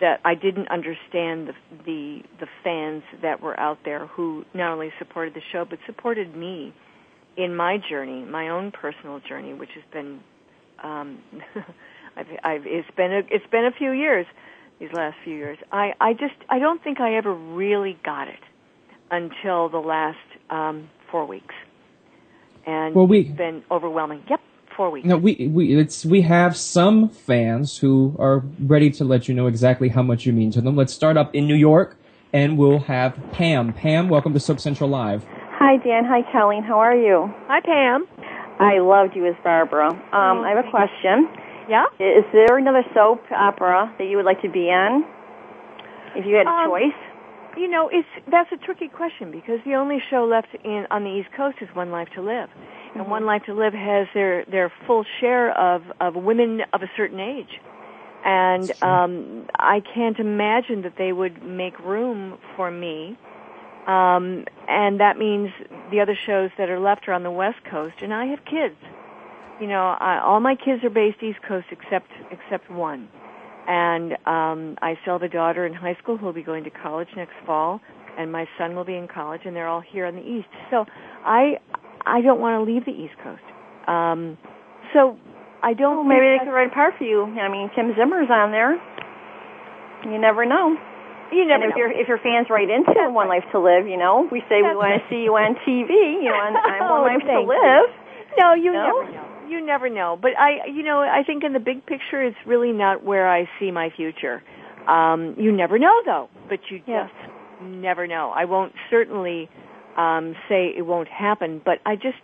[0.00, 4.92] that I didn't understand the the the fans that were out there who not only
[4.98, 6.74] supported the show but supported me
[7.36, 10.20] in my journey, my own personal journey, which has been
[10.82, 11.18] um
[12.16, 14.26] I've, I've it's been a it's been a few years
[14.80, 15.58] these last few years.
[15.72, 18.40] I I just I don't think I ever really got it
[19.10, 20.18] until the last
[20.50, 21.54] um 4 weeks.
[22.66, 24.22] and Well, we- it's been overwhelming.
[24.28, 24.40] Yep,
[24.76, 25.06] four weeks.
[25.06, 29.46] No, we we it's we have some fans who are ready to let you know
[29.46, 30.76] exactly how much you mean to them.
[30.76, 31.96] Let's start up in New York,
[32.32, 33.72] and we'll have Pam.
[33.72, 35.24] Pam, welcome to Soap Central Live.
[35.58, 36.04] Hi, Dan.
[36.04, 36.62] Hi, Colleen.
[36.62, 37.32] How are you?
[37.48, 38.06] Hi, Pam.
[38.58, 39.88] I loved you as Barbara.
[39.90, 41.28] Um, I have a question.
[41.68, 41.84] Yeah.
[41.98, 45.04] Is there another soap opera that you would like to be in?
[46.14, 46.98] If you had a Um, choice?
[47.56, 51.10] You know, it's that's a tricky question because the only show left in on the
[51.10, 52.50] East Coast is One Life to Live,
[52.98, 56.90] and One Life to Live has their their full share of of women of a
[56.96, 57.60] certain age,
[58.24, 63.18] and um, I can't imagine that they would make room for me.
[63.86, 65.50] Um, and that means
[65.92, 68.74] the other shows that are left are on the West Coast, and I have kids.
[69.60, 73.08] You know, I, all my kids are based East Coast except except one
[73.66, 76.70] and um, I still have a daughter in high school who will be going to
[76.70, 77.80] college next fall,
[78.18, 80.48] and my son will be in college, and they're all here on the East.
[80.70, 80.86] So
[81.24, 81.58] I
[82.06, 83.42] I don't want to leave the East Coast.
[83.90, 84.38] Um,
[84.94, 85.18] so
[85.62, 86.06] I don't.
[86.06, 87.24] Well, maybe they could write a part for you.
[87.26, 88.78] I mean, Kim Zimmer's on there.
[90.06, 90.76] You never know.
[91.32, 91.82] You never and if know.
[91.82, 94.78] your if your fans write into One Life to Live, you know, we say we
[94.78, 95.02] want right.
[95.02, 96.22] to see you on TV.
[96.22, 97.50] You know, on, on Oh, One Life to thank you.
[97.50, 97.90] Live.
[98.38, 99.02] No, you No?
[99.02, 99.22] never know.
[99.48, 100.18] You never know.
[100.20, 103.48] But I, you know, I think in the big picture, it's really not where I
[103.58, 104.42] see my future.
[104.88, 106.28] Um, you never know, though.
[106.48, 107.06] But you Yeah.
[107.08, 108.32] just never know.
[108.34, 109.48] I won't certainly
[109.96, 112.18] um, say it won't happen, but I just,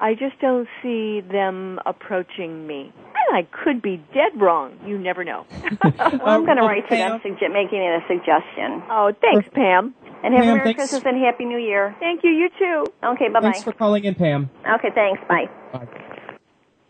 [0.00, 2.92] I just don't see them approaching me.
[3.28, 4.78] And I could be dead wrong.
[4.86, 5.46] You never know.
[5.82, 5.94] Well,
[6.26, 8.82] I'm going to well, write to them, Pam- sugge- making it a suggestion.
[8.90, 9.94] oh, thanks, Pam.
[10.22, 10.78] And have a Merry thanks.
[10.78, 11.94] Christmas and Happy New Year.
[12.00, 12.30] Thank you.
[12.30, 12.86] You too.
[13.02, 13.52] Okay, bye-bye.
[13.52, 14.50] Thanks for calling in, Pam.
[14.68, 15.20] Okay, thanks.
[15.28, 15.46] Bye.
[15.72, 15.86] Bye.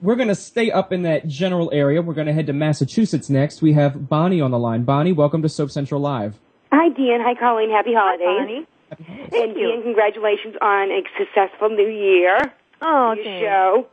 [0.00, 2.00] We're going to stay up in that general area.
[2.02, 3.60] We're going to head to Massachusetts next.
[3.62, 4.84] We have Bonnie on the line.
[4.84, 6.36] Bonnie, welcome to Soap Central Live.
[6.72, 7.20] Hi, Dean.
[7.22, 7.70] Hi, Colleen.
[7.70, 8.26] Happy holidays.
[8.26, 8.66] Bonnie.
[9.32, 12.52] and Dean, congratulations on a successful new year.
[12.82, 13.40] Oh, your thanks.
[13.40, 13.86] show.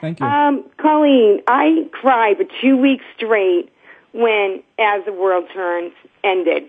[0.00, 0.26] Thank you.
[0.26, 3.70] Um, Colleen, I cried for two weeks straight
[4.12, 5.92] when As the World Turns
[6.24, 6.64] ended.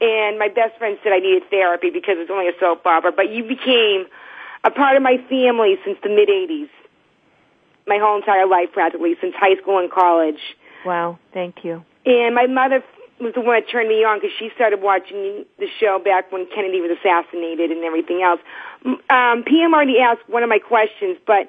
[0.00, 3.30] And my best friend said I needed therapy because it's only a soap opera, but
[3.30, 4.06] you became
[4.62, 6.68] a part of my family since the mid 80s.
[7.86, 10.40] My whole entire life practically, since high school and college.
[10.84, 11.18] Wow.
[11.32, 11.84] Thank you.
[12.06, 12.82] And my mother
[13.20, 16.46] was the one that turned me on because she started watching the show back when
[16.54, 18.40] Kennedy was assassinated and everything else.
[19.08, 21.48] Um, PM already asked one of my questions, but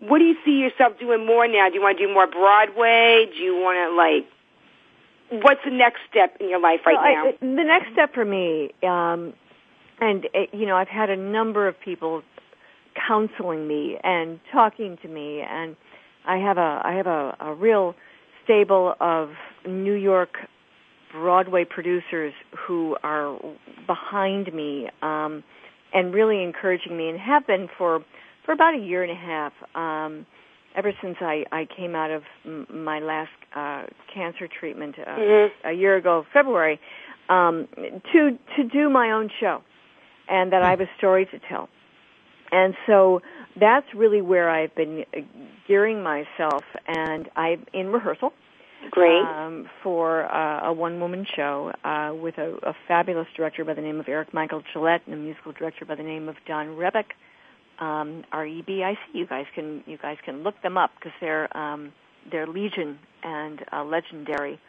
[0.00, 1.68] what do you see yourself doing more now?
[1.68, 3.26] Do you want to do more Broadway?
[3.32, 5.42] Do you want to like?
[5.42, 7.56] What's the next step in your life right Well, I- now?
[7.56, 9.32] the next step for me, um,
[10.00, 12.22] and uh, you know, I've had a number of people
[12.94, 15.76] counseling me and talking to me, and
[16.26, 17.94] I have a I have a, a real
[18.44, 19.30] stable of
[19.66, 20.36] New York
[21.14, 22.34] Broadway producers
[22.66, 23.38] who are
[23.86, 25.44] behind me um,
[25.92, 28.00] and really encouraging me, and have been for
[28.44, 29.52] for about a year and a half.
[29.76, 30.26] Um,
[30.76, 35.48] ever since I, I came out of m- my last uh, cancer treatment uh, Mhm.
[35.64, 36.80] a year ago, February,
[37.28, 37.68] um,
[38.12, 39.62] to to do my own show,
[40.28, 41.68] and that I have a story to tell,
[42.50, 43.22] and so
[43.56, 45.20] that's really where I've been uh,
[45.68, 48.32] gearing myself, and I'm in rehearsal.
[48.90, 49.22] Great.
[49.22, 53.98] Um, for uh, a one-woman show uh, with a, a fabulous director by the name
[53.98, 57.06] of Eric Michael Gillette and a musical director by the name of Don Rebic
[57.80, 59.18] um, R E B I C.
[59.18, 61.92] You guys can you guys can look them up because they're um,
[62.30, 64.60] they're legion and uh, legendary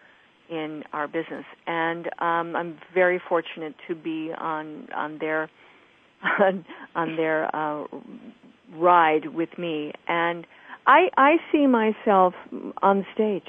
[0.50, 1.46] in our business.
[1.68, 5.50] And um, I'm very fortunate to be on on their
[6.40, 7.86] on, on their uh,
[8.76, 9.94] ride with me.
[10.08, 10.48] And
[10.88, 12.34] I I see myself
[12.82, 13.48] on stage.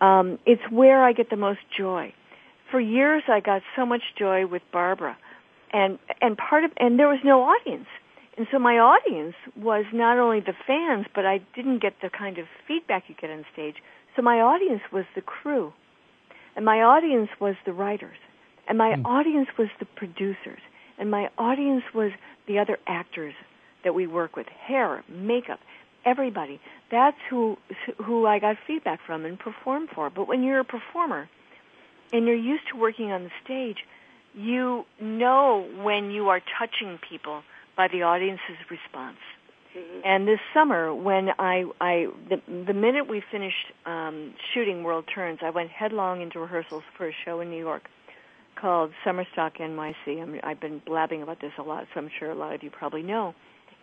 [0.00, 2.12] Um, it's where I get the most joy.
[2.70, 5.16] For years, I got so much joy with Barbara,
[5.72, 7.88] and and part of and there was no audience.
[8.36, 12.36] And so my audience was not only the fans, but I didn't get the kind
[12.36, 13.76] of feedback you get on stage.
[14.14, 15.72] So my audience was the crew.
[16.54, 18.16] And my audience was the writers.
[18.68, 20.60] And my audience was the producers.
[20.98, 22.12] And my audience was
[22.46, 23.34] the other actors
[23.84, 24.46] that we work with.
[24.48, 25.60] Hair, makeup,
[26.04, 26.60] everybody.
[26.90, 27.56] That's who
[28.04, 30.10] who I got feedback from and performed for.
[30.10, 31.28] But when you're a performer
[32.12, 33.78] and you're used to working on the stage,
[34.34, 37.42] you know when you are touching people
[37.76, 39.18] by the audience's response.
[40.04, 45.40] And this summer, when I, I the, the minute we finished um, shooting World Turns,
[45.42, 47.82] I went headlong into rehearsals for a show in New York
[48.58, 50.22] called Summerstock NYC.
[50.22, 52.70] I'm, I've been blabbing about this a lot, so I'm sure a lot of you
[52.70, 53.34] probably know.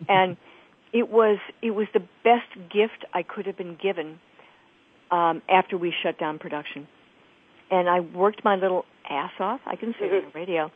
[0.08, 0.36] And
[0.94, 4.20] it was it was the best gift I could have been given
[5.10, 6.86] um, after we shut down production.
[7.70, 9.60] And I worked my little ass off.
[9.66, 10.70] I can say it on the radio.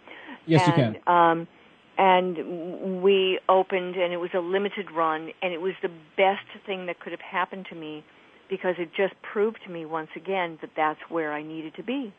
[0.45, 0.97] Yes, you can.
[1.07, 1.49] Um,
[1.97, 6.87] and we opened and it was a limited run and it was the best thing
[6.87, 8.05] that could have happened to me
[8.51, 12.13] because it just proved to me once again that that's where I needed to be.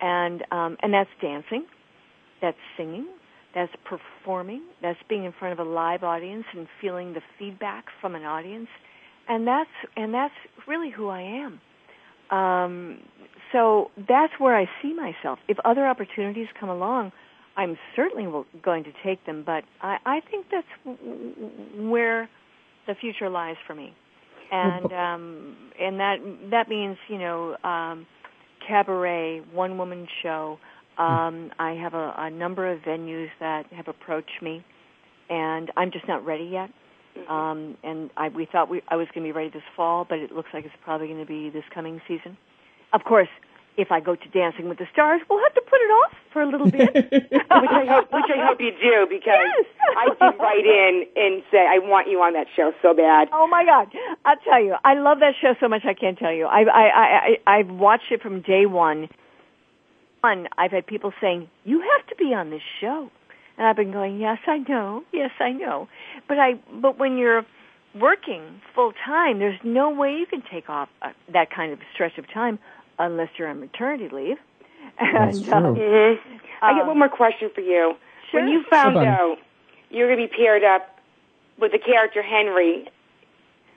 [0.00, 1.64] And um and that's dancing,
[2.40, 3.06] that's singing,
[3.54, 8.14] that's performing, that's being in front of a live audience and feeling the feedback from
[8.14, 8.68] an audience.
[9.28, 10.34] And that's and that's
[10.66, 11.60] really who I am.
[12.36, 12.98] Um
[13.52, 15.38] so that's where I see myself.
[15.48, 17.12] If other opportunities come along,
[17.56, 18.30] I'm certainly
[18.62, 20.98] going to take them, but I, I think that's
[21.76, 22.28] where
[22.86, 23.92] the future lies for me,
[24.50, 26.16] and um, and that
[26.50, 28.06] that means you know um,
[28.66, 30.58] cabaret, one woman show.
[31.00, 34.62] Um, I have a, a number of venues that have approached me,
[35.30, 36.70] and I'm just not ready yet.
[37.28, 40.18] Um, and I, we thought we, I was going to be ready this fall, but
[40.18, 42.36] it looks like it's probably going to be this coming season.
[42.92, 43.28] Of course,
[43.78, 46.42] if I go to Dancing with the Stars, we'll have to put it off for
[46.42, 46.92] a little bit.
[46.94, 49.66] which I hope, which I hope you do, because yes.
[49.96, 53.28] I did write in and say I want you on that show so bad.
[53.32, 53.88] Oh my God!
[54.26, 55.82] I'll tell you, I love that show so much.
[55.84, 56.44] I can't tell you.
[56.46, 56.84] I I
[57.46, 59.08] I I've watched it from day one.
[60.22, 63.10] One, I've had people saying you have to be on this show,
[63.56, 65.88] and I've been going, yes, I know, yes, I know,
[66.28, 67.44] but I but when you're
[67.98, 72.18] working full time, there's no way you can take off uh, that kind of stretch
[72.18, 72.58] of time
[72.98, 74.36] unless you're on maternity leave.
[75.00, 75.54] That's And, true.
[75.54, 76.36] Mm-hmm.
[76.62, 77.94] I got Um, one more question for you.
[78.30, 78.40] Sure.
[78.40, 79.06] When you found Sure, Bonnie.
[79.08, 79.36] out
[79.90, 81.00] you were going to be paired up
[81.58, 82.86] with the character Henry,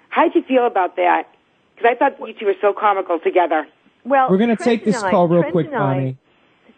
[0.10, 1.24] how did you feel about that?
[1.76, 3.66] Because I thought you two were so comical together.
[4.06, 6.18] well, We're going to take this I- call real Trent quick, and Bonnie.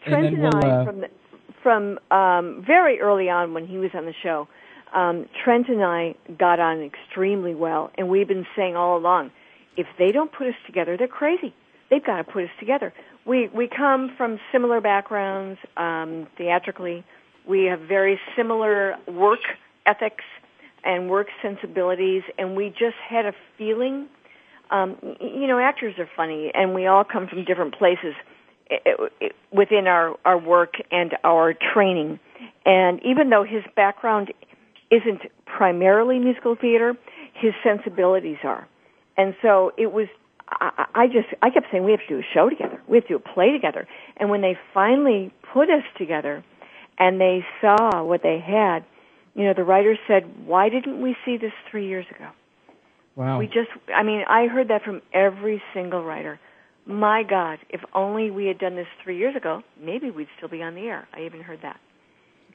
[0.07, 1.07] Trent and and, we'll, I, uh, from the,
[1.63, 4.47] from um, very early on when he was on the show,
[4.93, 9.31] um, Trent and I got on extremely well, and we've been saying all along,
[9.75, 11.53] if they don't put us together, they're crazy.
[11.89, 12.93] They've got to put us together.
[13.25, 17.03] We we come from similar backgrounds um, theatrically.
[17.47, 19.39] We have very similar work
[19.85, 20.23] ethics
[20.83, 24.07] and work sensibilities, and we just had a feeling.
[24.71, 28.15] Um, you know, actors are funny, and we all come from different places
[29.51, 32.19] within our our work and our training.
[32.65, 34.33] And even though his background
[34.91, 36.95] isn't primarily musical theater,
[37.33, 38.67] his sensibilities are.
[39.17, 40.07] And so it was.
[40.47, 42.79] I, I just I kept saying we have to do a show together.
[42.87, 43.87] We have to do a play together.
[44.17, 46.43] And when they finally put us together,
[46.99, 48.85] and they saw what they had,
[49.33, 52.29] you know, the writers said, "Why didn't we see this three years ago?"
[53.15, 53.39] Wow.
[53.39, 56.39] We just, I mean, I heard that from every single writer.
[56.85, 60.61] My God, if only we had done this three years ago, maybe we'd still be
[60.61, 61.07] on the air.
[61.13, 61.79] I even heard that.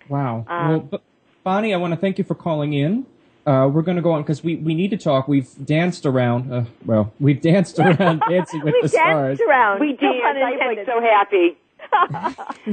[0.08, 0.44] Wow.
[0.48, 1.02] Um, well,
[1.42, 3.06] Bonnie, I want to thank you for calling in.
[3.46, 5.26] Uh, we're going to go on because we, we need to talk.
[5.26, 6.52] We've danced around.
[6.52, 9.38] Uh, well, we've danced around Dancing with the Stars.
[9.38, 9.80] We danced around.
[9.80, 10.22] We No did.
[10.22, 11.56] I was like so happy.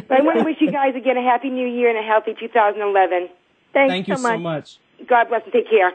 [0.08, 2.36] But I want to wish you guys again a happy new year and a healthy
[2.40, 3.30] 2011.
[3.74, 4.40] Thanks Thank you so so much.
[4.42, 5.08] much.
[5.08, 5.94] God bless and take care.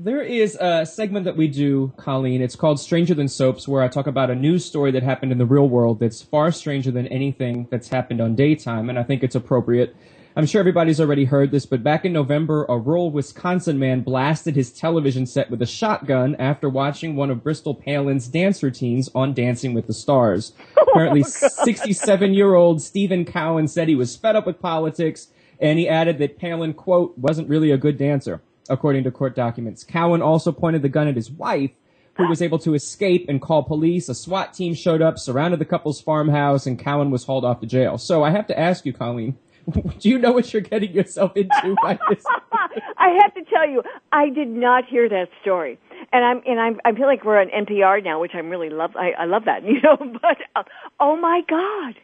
[0.00, 2.40] There is a segment that we do, Colleen.
[2.40, 5.38] It's called Stranger Than Soaps, where I talk about a news story that happened in
[5.38, 9.24] the real world that's far stranger than anything that's happened on daytime, and I think
[9.24, 9.96] it's appropriate.
[10.36, 14.54] I'm sure everybody's already heard this, but back in November, a rural Wisconsin man blasted
[14.54, 19.34] his television set with a shotgun after watching one of Bristol Palin's dance routines on
[19.34, 20.52] Dancing with the Stars.
[20.78, 25.26] Oh Apparently, 67 year old Stephen Cowan said he was fed up with politics,
[25.58, 29.84] and he added that Palin, quote, wasn't really a good dancer, according to court documents.
[29.84, 31.70] Cowan also pointed the gun at his wife,
[32.14, 34.08] who was able to escape and call police.
[34.08, 37.66] A SWAT team showed up, surrounded the couple's farmhouse, and Cowan was hauled off to
[37.66, 37.96] jail.
[37.96, 39.38] So I have to ask you, Colleen,
[39.98, 42.24] do you know what you're getting yourself into by this?
[42.98, 45.78] I have to tell you, I did not hear that story,
[46.12, 48.96] and I'm and I'm I feel like we're on NPR now, which I'm really love.
[48.96, 49.96] I, I love that, you know.
[49.96, 50.62] But uh,
[51.00, 51.94] oh my god,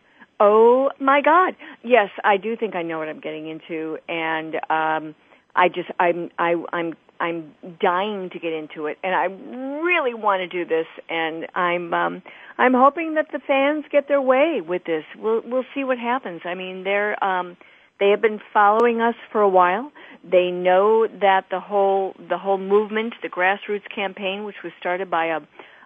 [0.40, 5.14] oh my god, yes, I do think I know what I'm getting into, and um,
[5.54, 10.40] I just I'm I I'm I'm dying to get into it, and I really want
[10.40, 12.22] to do this, and I'm um,
[12.58, 15.04] I'm hoping that the fans get their way with this.
[15.16, 16.42] We'll we'll see what happens.
[16.44, 17.56] I mean, they're um,
[18.00, 19.92] they have been following us for a while.
[20.28, 25.26] They know that the whole the whole movement, the grassroots campaign, which was started by
[25.26, 25.40] a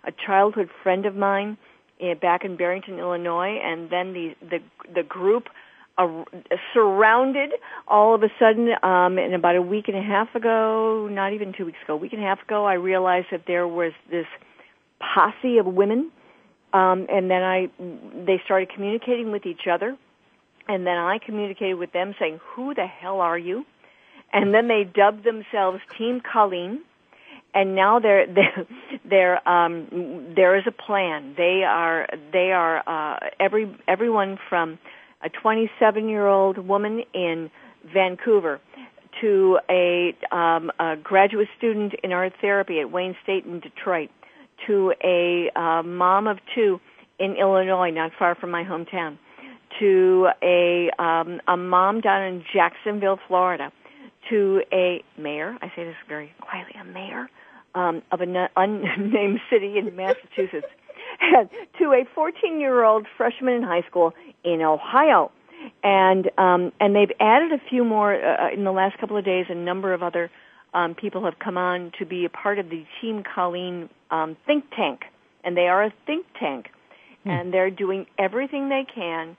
[0.04, 1.58] a childhood friend of mine
[2.00, 4.58] eh, back in Barrington, Illinois, and then the the
[4.94, 5.44] the group
[5.98, 6.24] uh,
[6.72, 7.50] surrounded
[7.86, 11.52] all of a sudden um and about a week and a half ago not even
[11.52, 14.26] two weeks ago a week and a half ago i realized that there was this
[15.00, 16.10] posse of women
[16.72, 17.68] um and then i
[18.26, 19.96] they started communicating with each other
[20.68, 23.64] and then i communicated with them saying who the hell are you?
[24.32, 26.82] And then they dubbed themselves team colleen
[27.54, 28.66] and now they're they're,
[29.04, 31.34] they're um there is a plan.
[31.36, 34.78] They are they are uh every everyone from
[35.22, 37.50] a 27 year old woman in
[37.92, 38.60] Vancouver,
[39.20, 44.10] to a, um, a graduate student in art therapy at Wayne State in Detroit,
[44.66, 46.80] to a uh, mom of two
[47.18, 49.18] in Illinois, not far from my hometown,
[49.78, 53.72] to a um, a mom down in Jacksonville, Florida,
[54.30, 55.56] to a mayor.
[55.60, 57.28] I say this very quietly, a mayor
[57.74, 60.66] um, of an unnamed city in Massachusetts,
[61.78, 65.30] to a 14-year-old freshman in high school in Ohio
[65.82, 69.24] and um, and they've added a few more uh, uh, in the last couple of
[69.24, 69.46] days.
[69.48, 70.30] A number of other
[70.74, 74.64] um, people have come on to be a part of the Team Colleen um, think
[74.74, 75.02] tank,
[75.44, 76.68] and they are a think tank,
[77.24, 77.30] hmm.
[77.30, 79.36] and they're doing everything they can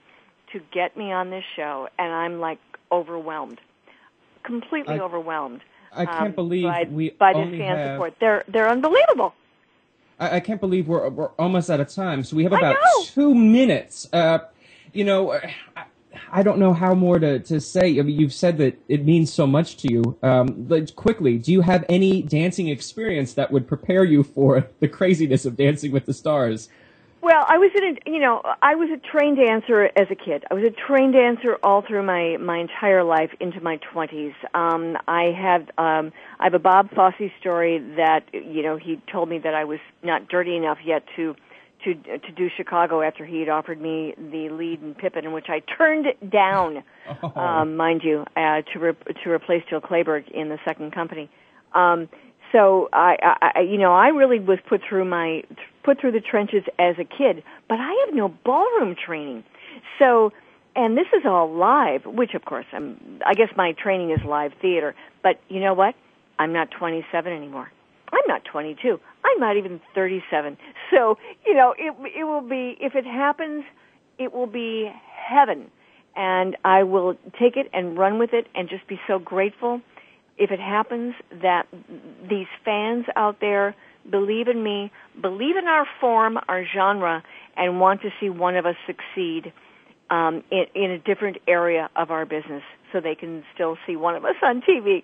[0.52, 2.58] to get me on this show, and I'm like
[2.90, 3.60] overwhelmed,
[4.44, 5.60] completely I, overwhelmed.
[5.92, 7.94] I can't um, believe by, we by only fan have...
[7.94, 8.14] support.
[8.20, 9.34] They're they're unbelievable.
[10.20, 12.22] I, I, can't believe we're we're almost out of time.
[12.22, 14.08] So we have about two minutes.
[14.12, 14.40] Uh,
[14.92, 15.84] you know, I,
[16.32, 17.98] I don't know how more to, to say.
[17.98, 20.18] I mean, you've said that it means so much to you.
[20.22, 24.88] Um, but quickly, do you have any dancing experience that would prepare you for the
[24.88, 26.68] craziness of Dancing with the Stars?
[27.22, 30.44] Well, I was in a, you know, I was a trained dancer as a kid.
[30.50, 34.32] I was a trained dancer all through my my entire life into my 20s.
[34.54, 39.28] Um I have um I have a Bob Fosse story that you know, he told
[39.28, 41.34] me that I was not dirty enough yet to
[41.84, 45.60] to to do Chicago after he had offered me the lead in Pippin, which I
[45.60, 46.82] turned down,
[47.22, 47.40] oh.
[47.40, 51.30] um, mind you, uh, to re- to replace Jill Clayburgh in the second company.
[51.74, 52.08] Um,
[52.52, 53.16] so I,
[53.54, 55.42] I, you know, I really was put through my
[55.82, 59.44] put through the trenches as a kid, but I have no ballroom training.
[59.98, 60.32] So,
[60.76, 63.20] and this is all live, which of course I'm.
[63.26, 65.94] I guess my training is live theater, but you know what?
[66.38, 67.70] I'm not 27 anymore.
[68.12, 68.98] I'm not 22.
[69.24, 70.56] I'm not even 37.
[70.90, 73.64] So, you know, it, it will be, if it happens,
[74.18, 74.90] it will be
[75.28, 75.70] heaven.
[76.16, 79.80] And I will take it and run with it and just be so grateful
[80.38, 81.66] if it happens that
[82.28, 83.76] these fans out there
[84.08, 87.22] believe in me, believe in our form, our genre,
[87.56, 89.52] and want to see one of us succeed
[90.10, 94.14] um, in, in a different area of our business so they can still see one
[94.14, 95.02] of us on TV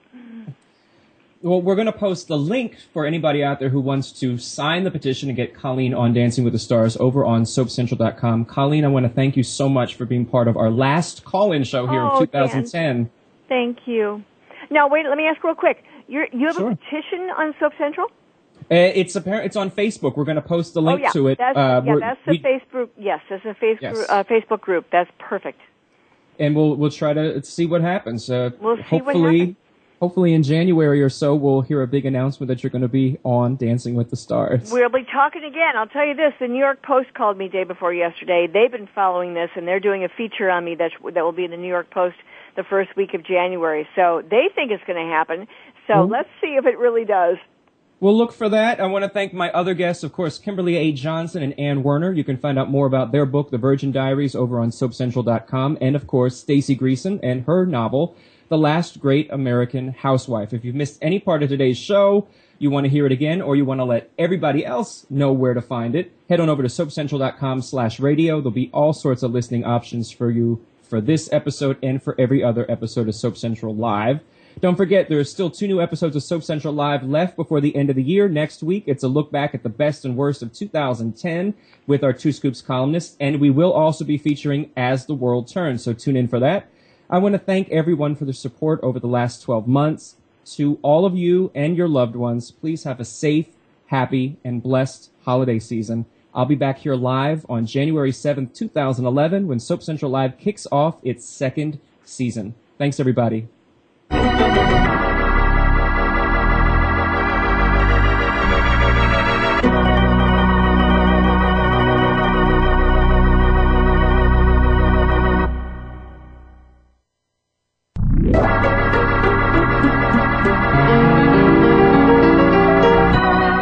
[1.43, 4.85] well, we're going to post the link for anybody out there who wants to sign
[4.85, 8.47] the petition and get Colleen on Dancing with the Stars over on SoapCentral.com.
[8.47, 11.65] Colleen, I want to thank you so much for being part of our last call-in
[11.65, 12.71] show here oh, in 2010.
[12.73, 13.11] Dan.
[13.49, 14.25] Thank you.
[14.71, 15.85] Now, wait, let me ask real quick.
[16.09, 16.71] You're, you have sure.
[16.71, 18.09] a petition on Soap Central?
[18.71, 19.47] Uh, it's apparent.
[19.47, 20.17] It's on Facebook.
[20.17, 21.11] We're going to post the link oh, yeah.
[21.11, 21.39] to it.
[21.39, 22.89] That's, uh, yeah, that's the we, Facebook.
[22.99, 24.07] Yes, that's a Facebook yes.
[24.09, 24.87] uh, Facebook group.
[24.91, 25.61] That's perfect.
[26.39, 28.29] And we'll we'll try to see what happens.
[28.29, 29.57] Uh, we'll see hopefully, what happens
[30.01, 33.19] hopefully in January or so, we'll hear a big announcement that you're going to be
[33.25, 34.71] on Dancing with the Stars.
[34.71, 35.77] We'll be talking again.
[35.77, 38.47] I'll tell you this: the New York Post called me day before yesterday.
[38.53, 41.45] They've been following this, and they're doing a feature on me that that will be
[41.45, 42.17] in the New York Post
[42.57, 43.89] the first week of January.
[43.95, 45.47] So they think it's going to happen.
[45.87, 46.13] So mm-hmm.
[46.13, 47.37] let's see if it really does.
[47.99, 48.79] We'll look for that.
[48.79, 50.93] I want to thank my other guests, of course, Kimberley A.
[50.93, 52.13] Johnson and Anne Werner.
[52.13, 55.97] You can find out more about their book, The Virgin Diaries, over on SoapCentral.com, and
[55.97, 58.15] of course, Staci Greason and her novel,
[58.49, 60.53] the Last Great American Housewife.
[60.53, 62.29] If you've missed any part of today's show,
[62.59, 65.55] you want to hear it again, or you want to let everybody else know where
[65.55, 68.41] to find it, head on over to soapcentral.com slash radio.
[68.43, 72.45] There'll be all sorts of listening options for you for this episode and for every
[72.45, 74.21] other episode of Soap Central Live.
[74.59, 77.77] Don't forget, there are still two new episodes of Soap Central Live left before the
[77.77, 78.27] end of the year.
[78.27, 81.53] Next week, it's a look back at the best and worst of 2010
[81.87, 85.85] with our Two Scoops columnists, and we will also be featuring As the World Turns,
[85.85, 86.71] so tune in for that.
[87.11, 90.17] I want to thank everyone for their support over the last 12 months.
[90.55, 93.49] To all of you and your loved ones, please have a safe,
[93.89, 96.07] happy, and blessed holiday season.
[96.35, 100.99] I'll be back here live on January 7th, 2011, when Soap Central Live kicks off
[101.03, 102.55] its second season.
[102.79, 103.49] Thanks, everybody.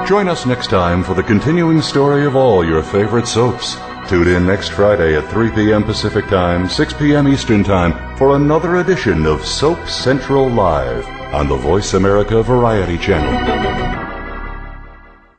[0.06, 3.76] Join us next time for the continuing story of all your favorite soaps.
[4.08, 5.82] Tune in next Friday at 3 p.m.
[5.82, 7.26] Pacific Time, 6 p.m.
[7.26, 13.73] Eastern Time for another edition of Soap Central Live on the Voice America Variety Channel.